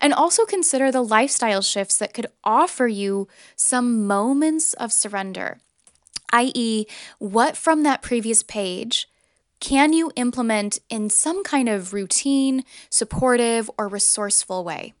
And 0.00 0.12
also 0.12 0.44
consider 0.44 0.90
the 0.90 1.02
lifestyle 1.02 1.62
shifts 1.62 1.98
that 1.98 2.14
could 2.14 2.26
offer 2.42 2.88
you 2.88 3.28
some 3.54 4.06
moments 4.06 4.74
of 4.74 4.92
surrender, 4.92 5.60
i.e., 6.32 6.86
what 7.18 7.56
from 7.56 7.82
that 7.84 8.02
previous 8.02 8.42
page 8.42 9.08
can 9.60 9.92
you 9.92 10.10
implement 10.16 10.78
in 10.88 11.10
some 11.10 11.44
kind 11.44 11.68
of 11.68 11.92
routine, 11.92 12.64
supportive, 12.88 13.70
or 13.76 13.88
resourceful 13.88 14.64
way? 14.64 14.94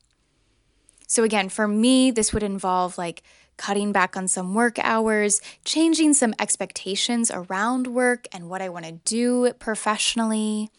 So, 1.06 1.24
again, 1.24 1.48
for 1.48 1.66
me, 1.66 2.10
this 2.10 2.32
would 2.32 2.42
involve 2.42 2.98
like 2.98 3.22
cutting 3.56 3.90
back 3.90 4.16
on 4.16 4.28
some 4.28 4.54
work 4.54 4.78
hours, 4.78 5.40
changing 5.64 6.14
some 6.14 6.34
expectations 6.38 7.30
around 7.30 7.86
work 7.86 8.26
and 8.32 8.48
what 8.48 8.62
I 8.62 8.68
want 8.68 8.84
to 8.84 8.92
do 8.92 9.52
professionally. 9.54 10.70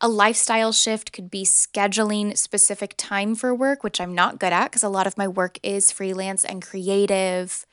A 0.00 0.08
lifestyle 0.08 0.72
shift 0.72 1.12
could 1.12 1.30
be 1.30 1.44
scheduling 1.44 2.36
specific 2.36 2.94
time 2.96 3.34
for 3.34 3.54
work, 3.54 3.82
which 3.82 4.00
I'm 4.00 4.14
not 4.14 4.38
good 4.38 4.52
at 4.52 4.64
because 4.64 4.82
a 4.82 4.88
lot 4.88 5.06
of 5.06 5.18
my 5.18 5.28
work 5.28 5.58
is 5.62 5.92
freelance 5.92 6.44
and 6.44 6.62
creative. 6.62 7.66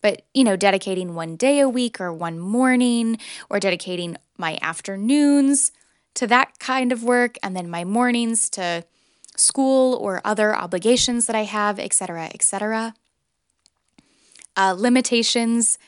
But, 0.00 0.22
you 0.34 0.44
know, 0.44 0.56
dedicating 0.56 1.14
one 1.14 1.36
day 1.36 1.60
a 1.60 1.68
week 1.68 2.00
or 2.00 2.12
one 2.12 2.38
morning 2.38 3.18
or 3.48 3.58
dedicating 3.58 4.16
my 4.36 4.58
afternoons 4.60 5.72
to 6.14 6.26
that 6.26 6.58
kind 6.58 6.92
of 6.92 7.02
work 7.02 7.36
and 7.42 7.56
then 7.56 7.68
my 7.68 7.84
mornings 7.84 8.48
to 8.50 8.84
school 9.36 9.94
or 9.94 10.20
other 10.24 10.54
obligations 10.54 11.26
that 11.26 11.36
I 11.36 11.44
have, 11.44 11.78
et 11.78 11.86
etc., 11.86 12.30
etc. 12.32 12.94
Uh, 14.56 14.74
limitations 14.76 15.78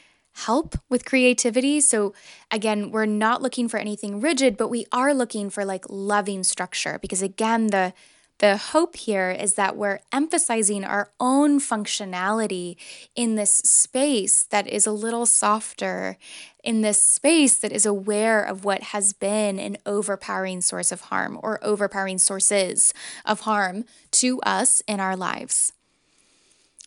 help 0.44 0.76
with 0.88 1.04
creativity. 1.04 1.80
So, 1.80 2.14
again, 2.50 2.90
we're 2.90 3.06
not 3.06 3.42
looking 3.42 3.68
for 3.68 3.78
anything 3.78 4.20
rigid, 4.20 4.56
but 4.56 4.68
we 4.68 4.86
are 4.92 5.14
looking 5.14 5.50
for 5.50 5.64
like 5.64 5.84
loving 5.88 6.44
structure 6.44 6.98
because, 7.00 7.22
again, 7.22 7.68
the 7.68 7.92
the 8.38 8.58
hope 8.58 8.96
here 8.96 9.30
is 9.30 9.54
that 9.54 9.76
we're 9.76 10.00
emphasizing 10.12 10.84
our 10.84 11.10
own 11.18 11.58
functionality 11.58 12.76
in 13.14 13.34
this 13.34 13.54
space 13.54 14.42
that 14.42 14.66
is 14.66 14.86
a 14.86 14.92
little 14.92 15.24
softer, 15.24 16.18
in 16.62 16.82
this 16.82 17.02
space 17.02 17.56
that 17.56 17.72
is 17.72 17.86
aware 17.86 18.42
of 18.42 18.62
what 18.64 18.82
has 18.82 19.14
been 19.14 19.58
an 19.58 19.78
overpowering 19.86 20.60
source 20.60 20.92
of 20.92 21.02
harm 21.02 21.40
or 21.42 21.58
overpowering 21.64 22.18
sources 22.18 22.92
of 23.24 23.40
harm 23.40 23.86
to 24.10 24.38
us 24.42 24.82
in 24.86 25.00
our 25.00 25.16
lives. 25.16 25.72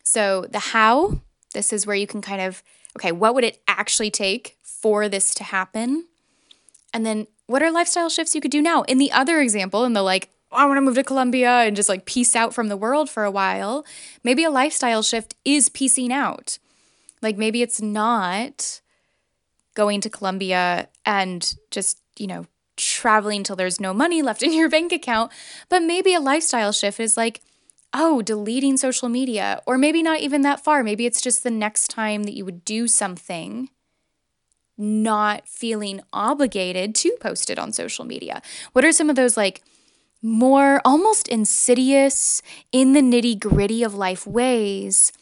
So, 0.04 0.46
the 0.48 0.58
how, 0.58 1.20
this 1.52 1.72
is 1.72 1.84
where 1.84 1.96
you 1.96 2.06
can 2.06 2.22
kind 2.22 2.40
of, 2.40 2.62
okay, 2.96 3.12
what 3.12 3.34
would 3.34 3.44
it 3.44 3.62
actually 3.68 4.10
take 4.10 4.56
for 4.62 5.08
this 5.08 5.34
to 5.34 5.44
happen? 5.44 6.06
And 6.92 7.06
then, 7.06 7.26
what 7.46 7.62
are 7.62 7.70
lifestyle 7.70 8.08
shifts 8.08 8.34
you 8.34 8.40
could 8.40 8.50
do 8.50 8.62
now? 8.62 8.82
In 8.82 8.98
the 8.98 9.12
other 9.12 9.40
example, 9.40 9.84
in 9.84 9.92
the 9.92 10.02
like, 10.02 10.30
I 10.52 10.66
want 10.66 10.78
to 10.78 10.82
move 10.82 10.96
to 10.96 11.04
Colombia 11.04 11.50
and 11.50 11.76
just 11.76 11.88
like 11.88 12.06
peace 12.06 12.34
out 12.34 12.54
from 12.54 12.68
the 12.68 12.76
world 12.76 13.08
for 13.08 13.24
a 13.24 13.30
while. 13.30 13.84
Maybe 14.24 14.44
a 14.44 14.50
lifestyle 14.50 15.02
shift 15.02 15.34
is 15.44 15.68
piecing 15.68 16.12
out. 16.12 16.58
Like 17.22 17.36
maybe 17.36 17.62
it's 17.62 17.80
not 17.80 18.80
going 19.74 20.00
to 20.00 20.10
Colombia 20.10 20.88
and 21.06 21.54
just, 21.70 21.98
you 22.18 22.26
know, 22.26 22.46
traveling 22.76 23.44
till 23.44 23.56
there's 23.56 23.80
no 23.80 23.94
money 23.94 24.22
left 24.22 24.42
in 24.42 24.52
your 24.52 24.68
bank 24.76 24.92
account, 24.92 25.30
but 25.68 25.82
maybe 25.82 26.14
a 26.14 26.20
lifestyle 26.20 26.72
shift 26.72 26.98
is 26.98 27.16
like, 27.16 27.40
oh, 27.92 28.22
deleting 28.22 28.76
social 28.76 29.08
media, 29.08 29.60
or 29.66 29.76
maybe 29.76 30.02
not 30.02 30.20
even 30.20 30.42
that 30.42 30.62
far. 30.62 30.82
Maybe 30.82 31.06
it's 31.06 31.20
just 31.20 31.42
the 31.42 31.50
next 31.50 31.88
time 31.88 32.24
that 32.24 32.34
you 32.34 32.44
would 32.44 32.64
do 32.64 32.86
something, 32.86 33.70
not 34.78 35.48
feeling 35.48 36.00
obligated 36.12 36.94
to 36.96 37.16
post 37.20 37.50
it 37.50 37.58
on 37.58 37.72
social 37.72 38.04
media. 38.04 38.42
What 38.72 38.84
are 38.84 38.92
some 38.92 39.10
of 39.10 39.16
those 39.16 39.36
like 39.36 39.62
more 40.22 40.80
almost 40.84 41.28
insidious, 41.28 42.42
in 42.72 42.92
the 42.92 43.00
nitty 43.00 43.38
gritty 43.38 43.82
of 43.82 43.94
life 43.94 44.26
ways 44.26 45.12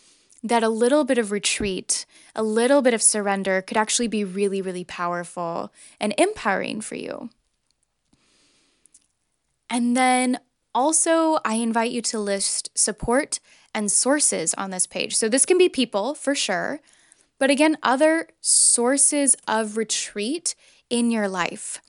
that 0.43 0.63
a 0.63 0.69
little 0.69 1.05
bit 1.05 1.19
of 1.19 1.31
retreat, 1.31 2.07
a 2.35 2.43
little 2.43 2.83
bit 2.83 2.95
of 2.95 3.03
surrender 3.03 3.63
could 3.63 3.77
actually 3.77 4.09
be 4.09 4.25
really, 4.25 4.63
really 4.63 4.85
powerful 4.85 5.73
and 6.01 6.15
empowering 6.19 6.81
for 6.81 6.95
you. 6.95 7.31
And 9.71 9.97
then 9.97 10.39
also, 10.79 11.41
I 11.45 11.55
invite 11.55 11.91
you 11.91 12.01
to 12.03 12.21
list 12.21 12.71
support 12.79 13.41
and 13.75 13.91
sources 13.91 14.55
on 14.55 14.71
this 14.71 14.87
page. 14.87 15.17
So, 15.17 15.29
this 15.29 15.45
can 15.45 15.59
be 15.59 15.69
people 15.69 16.15
for 16.15 16.37
sure, 16.37 16.79
but 17.41 17.51
again, 17.51 17.77
other 17.83 18.29
sources 18.41 19.37
of 19.49 19.77
retreat 19.77 20.55
in 20.89 21.11
your 21.11 21.27
life. 21.27 21.81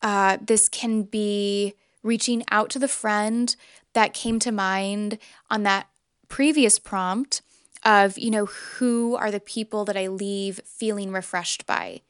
Uh, 0.00 0.38
this 0.40 0.70
can 0.70 1.02
be 1.02 1.74
reaching 2.02 2.42
out 2.50 2.70
to 2.70 2.78
the 2.78 2.88
friend 2.88 3.54
that 3.92 4.14
came 4.14 4.38
to 4.38 4.50
mind 4.50 5.18
on 5.50 5.62
that 5.64 5.88
previous 6.28 6.78
prompt 6.78 7.42
of, 7.84 8.18
you 8.18 8.30
know, 8.30 8.46
who 8.46 9.16
are 9.16 9.30
the 9.30 9.38
people 9.38 9.84
that 9.84 9.98
I 9.98 10.06
leave 10.06 10.62
feeling 10.64 11.12
refreshed 11.12 11.66
by. 11.66 12.00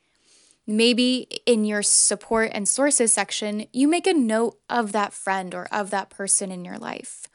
Maybe 0.67 1.29
in 1.45 1.65
your 1.65 1.83
support 1.83 2.51
and 2.55 2.67
sources 2.67 3.13
section, 3.13 3.67
you 3.73 3.87
make 3.87 4.07
a 4.07 4.15
note 4.15 4.59
of 4.71 4.93
that 4.93 5.13
friend 5.13 5.55
or 5.55 5.67
of 5.71 5.91
that 5.91 6.11
person 6.11 6.51
in 6.51 6.65
your 6.65 6.79
life. 6.79 7.27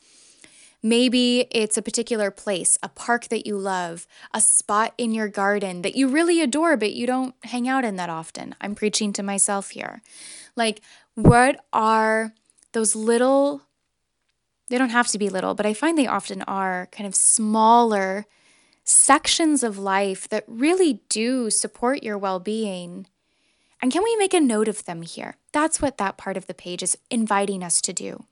Maybe 0.81 1.45
it's 1.51 1.77
a 1.77 1.81
particular 1.81 2.31
place, 2.31 2.77
a 2.81 2.89
park 2.89 3.27
that 3.27 3.45
you 3.45 3.57
love, 3.57 4.07
a 4.33 4.39
spot 4.39 4.93
in 4.97 5.11
your 5.11 5.27
garden 5.27 5.81
that 5.81 5.95
you 5.95 6.07
really 6.07 6.41
adore, 6.41 6.77
but 6.77 6.93
you 6.93 7.05
don't 7.05 7.35
hang 7.43 7.67
out 7.67 7.83
in 7.83 7.97
that 7.97 8.09
often. 8.09 8.55
I'm 8.61 8.75
preaching 8.75 9.11
to 9.13 9.23
myself 9.23 9.71
here. 9.71 10.01
Like, 10.55 10.81
what 11.15 11.65
are 11.73 12.33
those 12.71 12.95
little, 12.95 13.63
they 14.69 14.77
don't 14.77 14.89
have 14.89 15.09
to 15.09 15.17
be 15.17 15.29
little, 15.29 15.53
but 15.53 15.65
I 15.65 15.73
find 15.73 15.97
they 15.97 16.07
often 16.07 16.43
are 16.43 16.87
kind 16.93 17.05
of 17.05 17.13
smaller 17.13 18.25
sections 18.85 19.63
of 19.63 19.77
life 19.77 20.29
that 20.29 20.45
really 20.47 21.01
do 21.09 21.49
support 21.49 22.03
your 22.03 22.17
well 22.17 22.39
being. 22.39 23.05
And 23.81 23.91
can 23.91 24.03
we 24.03 24.15
make 24.17 24.33
a 24.33 24.39
note 24.39 24.67
of 24.67 24.85
them 24.85 25.01
here? 25.01 25.37
That's 25.51 25.81
what 25.81 25.97
that 25.97 26.17
part 26.17 26.37
of 26.37 26.47
the 26.47 26.53
page 26.53 26.83
is 26.83 26.97
inviting 27.09 27.63
us 27.63 27.81
to 27.81 27.93
do. 27.93 28.25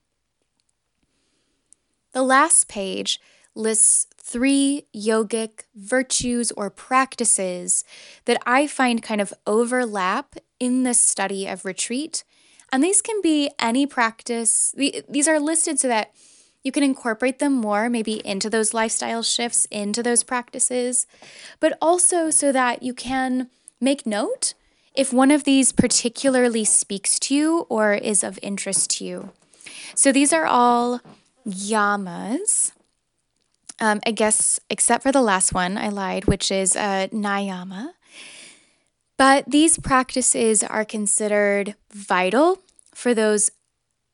The 2.12 2.24
last 2.24 2.68
page 2.68 3.20
lists 3.56 4.08
three 4.18 4.84
yogic 4.96 5.62
virtues 5.76 6.52
or 6.52 6.70
practices 6.70 7.84
that 8.26 8.42
I 8.46 8.68
find 8.68 9.02
kind 9.02 9.22
of 9.22 9.34
overlap 9.46 10.36
in 10.60 10.84
the 10.84 10.94
study 10.94 11.48
of 11.48 11.64
retreat 11.64 12.24
and 12.72 12.84
these 12.84 13.02
can 13.02 13.22
be 13.22 13.50
any 13.60 13.86
practice. 13.86 14.76
These 14.76 15.28
are 15.28 15.40
listed 15.40 15.80
so 15.80 15.88
that 15.88 16.12
you 16.64 16.72
can 16.72 16.84
incorporate 16.84 17.40
them 17.40 17.54
more, 17.54 17.90
maybe 17.90 18.26
into 18.26 18.50
those 18.50 18.74
lifestyle 18.74 19.24
shifts, 19.24 19.66
into 19.72 20.04
those 20.04 20.24
practices, 20.24 21.08
but 21.60 21.78
also 21.82 22.30
so 22.30 22.52
that 22.52 22.84
you 22.84 22.94
can 22.94 23.50
make 23.80 24.06
note 24.06 24.54
if 24.98 25.14
one 25.14 25.30
of 25.30 25.44
these 25.44 25.72
particularly 25.72 26.66
speaks 26.66 27.20
to 27.20 27.36
you 27.36 27.68
or 27.70 27.94
is 27.94 28.24
of 28.24 28.40
interest 28.42 28.90
to 28.90 29.06
you. 29.06 29.32
So 29.94 30.12
these 30.12 30.34
are 30.34 30.46
all 30.46 31.00
yamas. 31.48 32.72
Um, 33.80 34.02
I 34.08 34.12
guess, 34.12 34.60
except 34.72 35.04
for 35.04 35.12
the 35.12 35.22
last 35.22 35.54
one, 35.54 35.78
I 35.78 35.90
lied, 35.90 36.26
which 36.26 36.52
is 36.52 36.76
a 36.76 37.10
niyama. 37.14 37.92
But 39.18 39.46
these 39.48 39.78
practices 39.78 40.64
are 40.64 40.84
considered 40.84 41.76
vital 41.94 42.60
for 42.94 43.14
those 43.14 43.52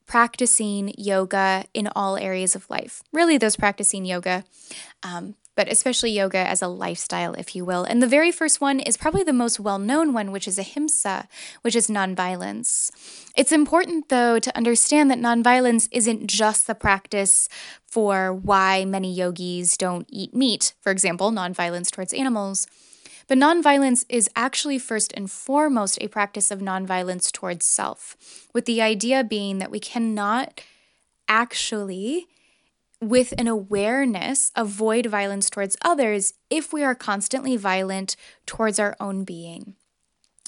practicing 0.06 0.93
yoga 0.98 1.63
in 1.74 1.88
all 1.96 2.17
areas 2.17 2.56
of 2.56 2.69
life. 2.69 3.04
Really, 3.13 3.38
those 3.38 3.56
practicing 3.56 4.04
yoga, 4.06 4.43
um, 5.02 5.36
but 5.56 5.72
especially 5.72 6.12
yoga 6.12 6.38
as 6.38 6.62
a 6.62 6.68
lifestyle, 6.68 7.34
if 7.34 7.56
you 7.56 7.63
will. 7.63 7.84
And 7.84 8.02
the 8.02 8.08
very 8.08 8.32
first 8.32 8.60
one 8.60 8.80
is 8.80 8.98
probably 8.98 9.24
the 9.24 9.34
most 9.34 9.60
well 9.60 9.80
known 9.80 10.13
one, 10.13 10.32
which 10.32 10.48
is 10.48 10.58
ahimsa, 10.58 11.28
which 11.62 11.76
is 11.76 11.88
nonviolence. 11.88 12.92
It's 13.36 13.52
important, 13.52 14.10
though, 14.10 14.39
to 14.39 14.58
understand 14.58 15.12
that 15.12 15.20
nonviolence 15.20 15.88
isn't 15.92 16.28
just 16.28 16.68
the 16.68 16.76
practice 16.76 17.50
for 17.86 18.34
why 18.34 18.86
many 18.86 19.13
yogis 19.13 19.78
don't 19.78 20.08
eat 20.10 20.34
meat, 20.34 20.74
for 20.82 20.92
example, 20.92 21.32
nonviolence 21.32 21.92
towards 21.92 22.13
animals. 22.13 22.68
But 23.28 23.38
nonviolence 23.38 24.06
is 24.10 24.30
actually 24.36 24.80
first 24.80 25.13
and 25.16 25.32
foremost 25.32 25.98
a 26.02 26.08
practice 26.08 26.52
of 26.52 26.60
nonviolence 26.60 27.32
towards 27.32 27.66
self, 27.66 28.18
with 28.54 28.66
the 28.66 28.82
idea 28.82 29.24
being 29.24 29.60
that 29.60 29.72
we 29.72 29.80
cannot 29.80 30.62
actually, 31.28 32.28
with 33.10 33.34
an 33.38 33.48
awareness, 33.48 34.52
avoid 34.56 35.06
violence 35.06 35.50
towards 35.50 35.78
others 35.84 36.34
if 36.50 36.74
we 36.74 36.84
are 36.84 36.96
constantly 36.96 37.58
violent 37.58 38.16
towards 38.46 38.80
our 38.80 38.96
own 39.00 39.24
being. 39.24 39.76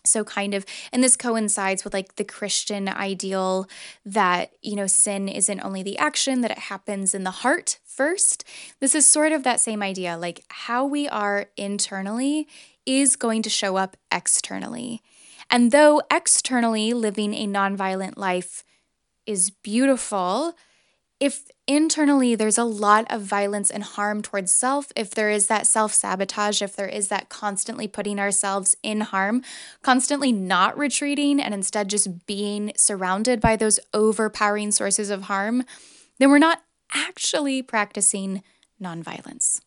So, 0.06 0.24
kind 0.24 0.54
of, 0.54 0.66
and 0.92 1.04
this 1.04 1.16
coincides 1.16 1.84
with 1.84 1.94
like 1.94 2.16
the 2.16 2.24
Christian 2.24 2.88
ideal 2.88 3.68
that, 4.06 4.52
you 4.62 4.76
know, 4.76 4.88
sin 4.88 5.28
isn't 5.28 5.62
only 5.62 5.84
the 5.84 5.98
action, 5.98 6.42
that 6.42 6.52
it 6.52 6.60
happens 6.60 7.16
in 7.16 7.24
the 7.24 7.32
heart 7.32 7.80
first. 7.84 8.44
This 8.80 8.94
is 8.94 9.06
sort 9.06 9.32
of 9.32 9.44
that 9.44 9.60
same 9.60 9.82
idea, 9.82 10.18
like 10.18 10.44
how 10.50 10.86
we 10.86 11.08
are 11.08 11.48
internally 11.58 12.48
is 12.86 13.16
going 13.16 13.42
to 13.42 13.50
show 13.50 13.78
up 13.78 13.98
externally. 14.12 15.02
And 15.50 15.72
though 15.72 16.02
externally 16.12 16.94
living 16.94 17.34
a 17.34 17.48
nonviolent 17.48 18.18
life 18.18 18.64
is 19.26 19.50
beautiful, 19.50 20.54
if 21.20 21.50
internally 21.68 22.36
there's 22.36 22.58
a 22.58 22.64
lot 22.64 23.06
of 23.10 23.22
violence 23.22 23.72
and 23.72 23.84
harm 23.84 24.22
towards 24.22 24.52
self, 24.52 24.92
if 24.96 25.12
there 25.12 25.30
is 25.30 25.48
that 25.48 25.68
self 25.68 25.94
sabotage, 25.94 26.62
if 26.62 26.76
there 26.76 26.88
is 26.88 27.08
that 27.08 27.30
constantly 27.30 27.88
putting 27.88 28.20
ourselves 28.20 28.76
in 28.84 29.02
harm, 29.02 29.44
constantly 29.82 30.32
not 30.32 30.78
retreating 30.78 31.42
and 31.42 31.54
instead 31.54 31.90
just 31.90 32.26
being 32.26 32.72
surrounded 32.76 33.42
by 33.42 33.56
those 33.56 33.80
overpowering 33.94 34.72
sources 34.72 35.10
of 35.10 35.24
harm, 35.24 35.64
then 36.20 36.30
we're 36.30 36.38
not 36.38 36.62
actually 36.94 37.62
practicing 37.62 38.44
nonviolence. 38.82 39.62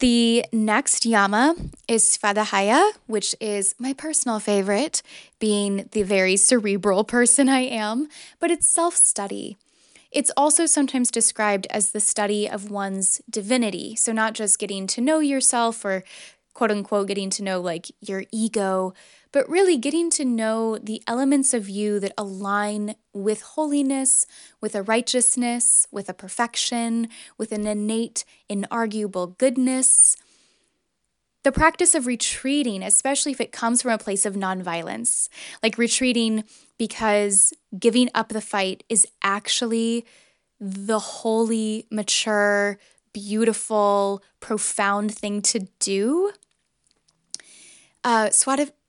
The 0.00 0.44
next 0.52 1.06
yama 1.06 1.54
is 1.88 2.04
Svadhyaya, 2.04 2.92
which 3.06 3.34
is 3.40 3.74
my 3.78 3.92
personal 3.92 4.38
favorite, 4.38 5.02
being 5.38 5.88
the 5.92 6.02
very 6.02 6.36
cerebral 6.36 7.04
person 7.04 7.48
I 7.48 7.60
am, 7.60 8.08
but 8.38 8.50
it's 8.50 8.68
self 8.68 8.96
study. 8.96 9.56
It's 10.10 10.30
also 10.36 10.66
sometimes 10.66 11.10
described 11.10 11.66
as 11.70 11.90
the 11.90 12.00
study 12.00 12.48
of 12.48 12.70
one's 12.70 13.22
divinity. 13.30 13.96
So, 13.96 14.12
not 14.12 14.34
just 14.34 14.58
getting 14.58 14.86
to 14.88 15.00
know 15.00 15.20
yourself 15.20 15.84
or 15.84 16.04
quote 16.52 16.70
unquote 16.70 17.08
getting 17.08 17.30
to 17.30 17.42
know 17.42 17.60
like 17.60 17.86
your 18.00 18.24
ego, 18.30 18.92
but 19.32 19.48
really 19.48 19.78
getting 19.78 20.10
to 20.10 20.24
know 20.24 20.78
the 20.78 21.02
elements 21.06 21.54
of 21.54 21.68
you 21.68 21.98
that 22.00 22.12
align 22.18 22.94
with 23.14 23.40
holiness, 23.42 24.26
with 24.60 24.74
a 24.74 24.82
righteousness, 24.82 25.86
with 25.90 26.08
a 26.08 26.14
perfection, 26.14 27.08
with 27.38 27.50
an 27.50 27.66
innate, 27.66 28.24
inarguable 28.48 29.36
goodness. 29.38 30.16
The 31.44 31.52
practice 31.52 31.94
of 31.94 32.06
retreating, 32.06 32.82
especially 32.82 33.32
if 33.32 33.40
it 33.40 33.50
comes 33.50 33.82
from 33.82 33.90
a 33.90 33.98
place 33.98 34.24
of 34.24 34.34
nonviolence, 34.34 35.28
like 35.62 35.76
retreating 35.76 36.44
because 36.78 37.52
giving 37.76 38.10
up 38.14 38.28
the 38.28 38.40
fight 38.40 38.84
is 38.88 39.06
actually 39.22 40.04
the 40.60 41.00
holy, 41.00 41.86
mature, 41.90 42.78
beautiful, 43.12 44.22
profound 44.38 45.12
thing 45.14 45.42
to 45.42 45.66
do. 45.80 46.32
Uh, 48.04 48.30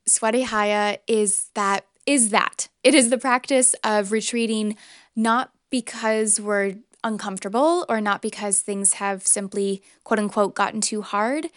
Svadhyaya 0.07 0.99
is 1.07 1.49
that 1.53 1.85
is 2.05 2.29
that 2.29 2.67
it 2.83 2.93
is 2.93 3.09
the 3.09 3.17
practice 3.17 3.75
of 3.83 4.11
retreating 4.11 4.75
not 5.15 5.51
because 5.69 6.39
we're 6.39 6.75
uncomfortable 7.03 7.85
or 7.89 8.01
not 8.01 8.21
because 8.21 8.61
things 8.61 8.93
have 8.93 9.25
simply 9.25 9.81
quote 10.03 10.19
unquote 10.19 10.55
gotten 10.55 10.81
too 10.81 11.01
hard. 11.01 11.47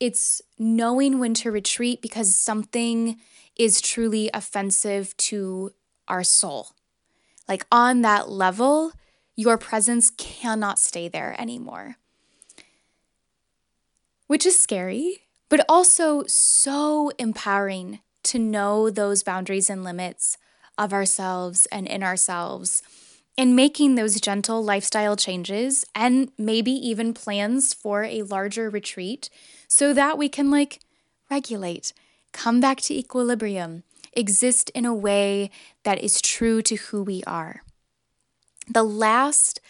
It's 0.00 0.40
knowing 0.58 1.18
when 1.18 1.34
to 1.34 1.50
retreat 1.50 2.00
because 2.00 2.34
something 2.34 3.18
is 3.56 3.80
truly 3.80 4.30
offensive 4.32 5.16
to 5.16 5.72
our 6.06 6.22
soul. 6.22 6.68
Like 7.48 7.66
on 7.72 8.02
that 8.02 8.28
level, 8.28 8.92
your 9.34 9.58
presence 9.58 10.10
cannot 10.10 10.78
stay 10.78 11.08
there 11.08 11.34
anymore. 11.40 11.96
Which 14.26 14.46
is 14.46 14.58
scary 14.58 15.27
but 15.48 15.64
also 15.68 16.24
so 16.26 17.10
empowering 17.18 18.00
to 18.24 18.38
know 18.38 18.90
those 18.90 19.22
boundaries 19.22 19.70
and 19.70 19.84
limits 19.84 20.36
of 20.76 20.92
ourselves 20.92 21.66
and 21.72 21.86
in 21.86 22.02
ourselves 22.02 22.82
and 23.38 23.54
making 23.54 23.94
those 23.94 24.20
gentle 24.20 24.62
lifestyle 24.62 25.16
changes 25.16 25.84
and 25.94 26.30
maybe 26.36 26.72
even 26.72 27.14
plans 27.14 27.72
for 27.72 28.02
a 28.04 28.22
larger 28.22 28.68
retreat 28.68 29.30
so 29.68 29.94
that 29.94 30.18
we 30.18 30.28
can 30.28 30.50
like 30.50 30.80
regulate, 31.30 31.92
come 32.32 32.60
back 32.60 32.80
to 32.80 32.94
equilibrium, 32.94 33.84
exist 34.12 34.70
in 34.70 34.84
a 34.84 34.94
way 34.94 35.50
that 35.84 36.02
is 36.02 36.20
true 36.20 36.60
to 36.62 36.74
who 36.76 37.02
we 37.02 37.22
are. 37.26 37.62
The 38.68 38.82
last 38.82 39.60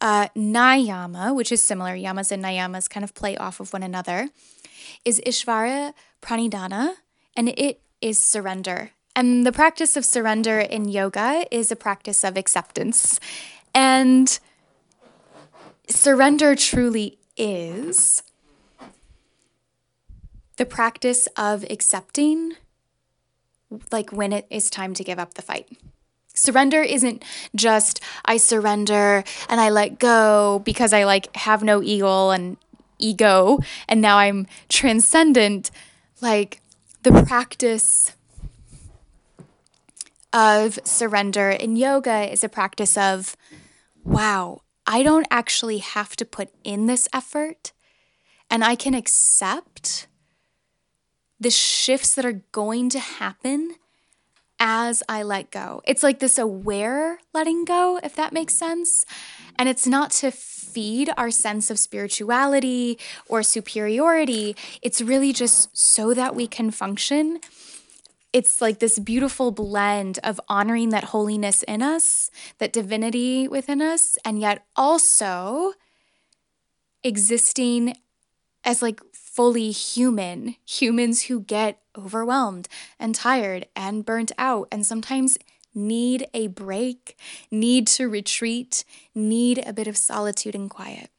uh, 0.00 0.28
Niyama, 0.36 1.34
which 1.34 1.50
is 1.50 1.62
similar, 1.62 1.94
yamas 1.96 2.30
and 2.30 2.44
Niyamas 2.44 2.90
kind 2.90 3.02
of 3.04 3.14
play 3.14 3.36
off 3.38 3.58
of 3.58 3.72
one 3.72 3.82
another, 3.82 4.28
is 5.04 5.20
Ishvara 5.26 5.94
Pranidhana, 6.22 6.94
and 7.36 7.48
it 7.50 7.80
is 8.00 8.18
surrender. 8.18 8.90
And 9.16 9.46
the 9.46 9.52
practice 9.52 9.96
of 9.96 10.04
surrender 10.04 10.58
in 10.58 10.88
yoga 10.88 11.46
is 11.50 11.70
a 11.70 11.76
practice 11.76 12.24
of 12.24 12.36
acceptance. 12.36 13.20
And 13.74 14.38
surrender 15.88 16.56
truly 16.56 17.18
is 17.36 18.22
the 20.56 20.66
practice 20.66 21.26
of 21.36 21.64
accepting, 21.70 22.54
like 23.90 24.10
when 24.10 24.32
it 24.32 24.46
is 24.50 24.70
time 24.70 24.94
to 24.94 25.04
give 25.04 25.18
up 25.18 25.34
the 25.34 25.42
fight. 25.42 25.68
Surrender 26.34 26.82
isn't 26.82 27.24
just 27.54 28.00
I 28.24 28.36
surrender 28.38 29.22
and 29.48 29.60
I 29.60 29.70
let 29.70 30.00
go 30.00 30.60
because 30.64 30.92
I 30.92 31.04
like 31.04 31.34
have 31.36 31.62
no 31.62 31.82
ego 31.82 32.30
and 32.30 32.56
ego 32.98 33.58
and 33.88 34.00
now 34.00 34.18
I'm 34.18 34.46
transcendent. 34.68 35.70
Like 36.20 36.60
the 37.02 37.22
practice 37.24 38.12
of 40.32 40.78
surrender 40.84 41.50
in 41.50 41.76
yoga 41.76 42.30
is 42.30 42.42
a 42.42 42.48
practice 42.48 42.96
of, 42.96 43.36
wow, 44.04 44.62
I 44.86 45.02
don't 45.02 45.26
actually 45.30 45.78
have 45.78 46.16
to 46.16 46.24
put 46.24 46.50
in 46.64 46.86
this 46.86 47.08
effort 47.12 47.72
and 48.50 48.64
I 48.64 48.74
can 48.74 48.94
accept 48.94 50.06
the 51.40 51.50
shifts 51.50 52.14
that 52.14 52.24
are 52.24 52.42
going 52.52 52.88
to 52.90 52.98
happen 52.98 53.76
as 54.58 55.02
I 55.08 55.22
let 55.22 55.50
go. 55.50 55.82
It's 55.84 56.02
like 56.02 56.20
this 56.20 56.38
aware 56.38 57.18
letting 57.32 57.64
go, 57.64 57.98
if 58.02 58.14
that 58.16 58.32
makes 58.32 58.54
sense. 58.54 59.04
And 59.58 59.68
it's 59.68 59.86
not 59.86 60.10
to 60.12 60.30
feed 60.30 61.10
our 61.16 61.30
sense 61.30 61.70
of 61.70 61.78
spirituality 61.78 62.98
or 63.28 63.42
superiority, 63.42 64.56
it's 64.82 65.00
really 65.00 65.32
just 65.32 65.76
so 65.76 66.12
that 66.14 66.34
we 66.34 66.48
can 66.48 66.70
function. 66.70 67.38
It's 68.32 68.60
like 68.60 68.80
this 68.80 68.98
beautiful 68.98 69.52
blend 69.52 70.18
of 70.24 70.40
honoring 70.48 70.88
that 70.88 71.04
holiness 71.04 71.62
in 71.62 71.82
us, 71.82 72.30
that 72.58 72.72
divinity 72.72 73.46
within 73.46 73.80
us, 73.80 74.18
and 74.24 74.40
yet 74.40 74.66
also 74.74 75.74
existing 77.04 77.94
as 78.64 78.82
like 78.82 79.00
fully 79.12 79.70
human, 79.70 80.56
humans 80.64 81.24
who 81.24 81.40
get 81.40 81.78
overwhelmed 81.96 82.68
and 82.98 83.14
tired 83.14 83.66
and 83.74 84.04
burnt 84.04 84.32
out 84.38 84.68
and 84.70 84.86
sometimes 84.86 85.38
need 85.74 86.26
a 86.32 86.46
break, 86.46 87.18
need 87.50 87.86
to 87.88 88.08
retreat, 88.08 88.84
need 89.14 89.62
a 89.66 89.72
bit 89.72 89.86
of 89.86 89.96
solitude 89.96 90.54
and 90.54 90.70
quiet. 90.70 91.10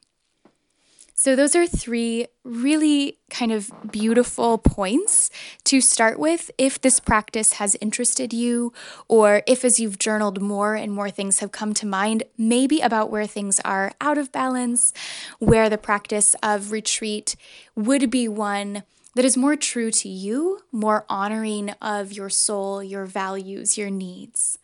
So, 1.18 1.34
those 1.34 1.56
are 1.56 1.66
three 1.66 2.26
really 2.44 3.16
kind 3.30 3.50
of 3.50 3.70
beautiful 3.90 4.58
points 4.58 5.30
to 5.64 5.80
start 5.80 6.18
with 6.18 6.50
if 6.58 6.78
this 6.78 7.00
practice 7.00 7.54
has 7.54 7.74
interested 7.80 8.34
you, 8.34 8.74
or 9.08 9.42
if 9.46 9.64
as 9.64 9.80
you've 9.80 9.98
journaled 9.98 10.42
more 10.42 10.74
and 10.74 10.92
more 10.92 11.08
things 11.08 11.38
have 11.38 11.52
come 11.52 11.72
to 11.74 11.86
mind, 11.86 12.24
maybe 12.36 12.80
about 12.80 13.10
where 13.10 13.26
things 13.26 13.60
are 13.60 13.92
out 13.98 14.18
of 14.18 14.30
balance, 14.30 14.92
where 15.38 15.70
the 15.70 15.78
practice 15.78 16.36
of 16.42 16.70
retreat 16.70 17.34
would 17.74 18.10
be 18.10 18.28
one 18.28 18.82
that 19.16 19.24
is 19.24 19.34
more 19.34 19.56
true 19.56 19.90
to 19.90 20.10
you, 20.10 20.60
more 20.70 21.06
honoring 21.08 21.70
of 21.80 22.12
your 22.12 22.28
soul, 22.28 22.82
your 22.82 23.06
values, 23.06 23.78
your 23.78 23.88
needs. 23.88 24.58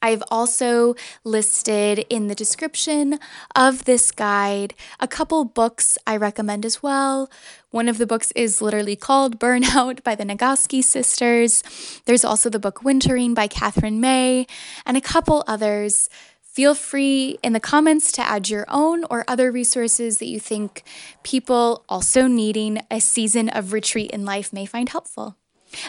I've 0.00 0.22
also 0.30 0.94
listed 1.24 2.06
in 2.08 2.28
the 2.28 2.36
description 2.36 3.18
of 3.56 3.84
this 3.84 4.12
guide 4.12 4.74
a 5.00 5.08
couple 5.08 5.44
books 5.44 5.98
I 6.06 6.16
recommend 6.16 6.64
as 6.64 6.84
well. 6.84 7.28
One 7.72 7.88
of 7.88 7.98
the 7.98 8.06
books 8.06 8.30
is 8.36 8.62
literally 8.62 8.94
called 8.94 9.40
Burnout 9.40 10.04
by 10.04 10.14
the 10.14 10.22
Nagoski 10.22 10.84
sisters. 10.84 11.64
There's 12.04 12.24
also 12.24 12.48
the 12.48 12.60
book 12.60 12.84
Wintering 12.84 13.34
by 13.34 13.48
Katherine 13.48 14.00
May, 14.00 14.46
and 14.86 14.96
a 14.96 15.00
couple 15.00 15.42
others. 15.48 16.08
Feel 16.56 16.74
free 16.74 17.38
in 17.42 17.52
the 17.52 17.60
comments 17.60 18.10
to 18.12 18.22
add 18.22 18.48
your 18.48 18.64
own 18.70 19.04
or 19.10 19.26
other 19.28 19.52
resources 19.52 20.16
that 20.16 20.26
you 20.28 20.40
think 20.40 20.84
people 21.22 21.84
also 21.86 22.26
needing 22.26 22.80
a 22.90 22.98
season 22.98 23.50
of 23.50 23.74
retreat 23.74 24.10
in 24.10 24.24
life 24.24 24.54
may 24.54 24.64
find 24.64 24.88
helpful. 24.88 25.36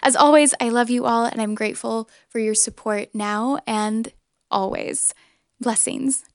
As 0.03 0.13
always, 0.13 0.53
I 0.60 0.67
love 0.67 0.89
you 0.89 1.06
all 1.06 1.23
and 1.23 1.41
I'm 1.41 1.56
grateful 1.56 2.10
for 2.27 2.39
your 2.39 2.53
support 2.53 3.15
now 3.15 3.60
and 3.65 4.12
always. 4.51 5.13
Blessings. 5.62 6.25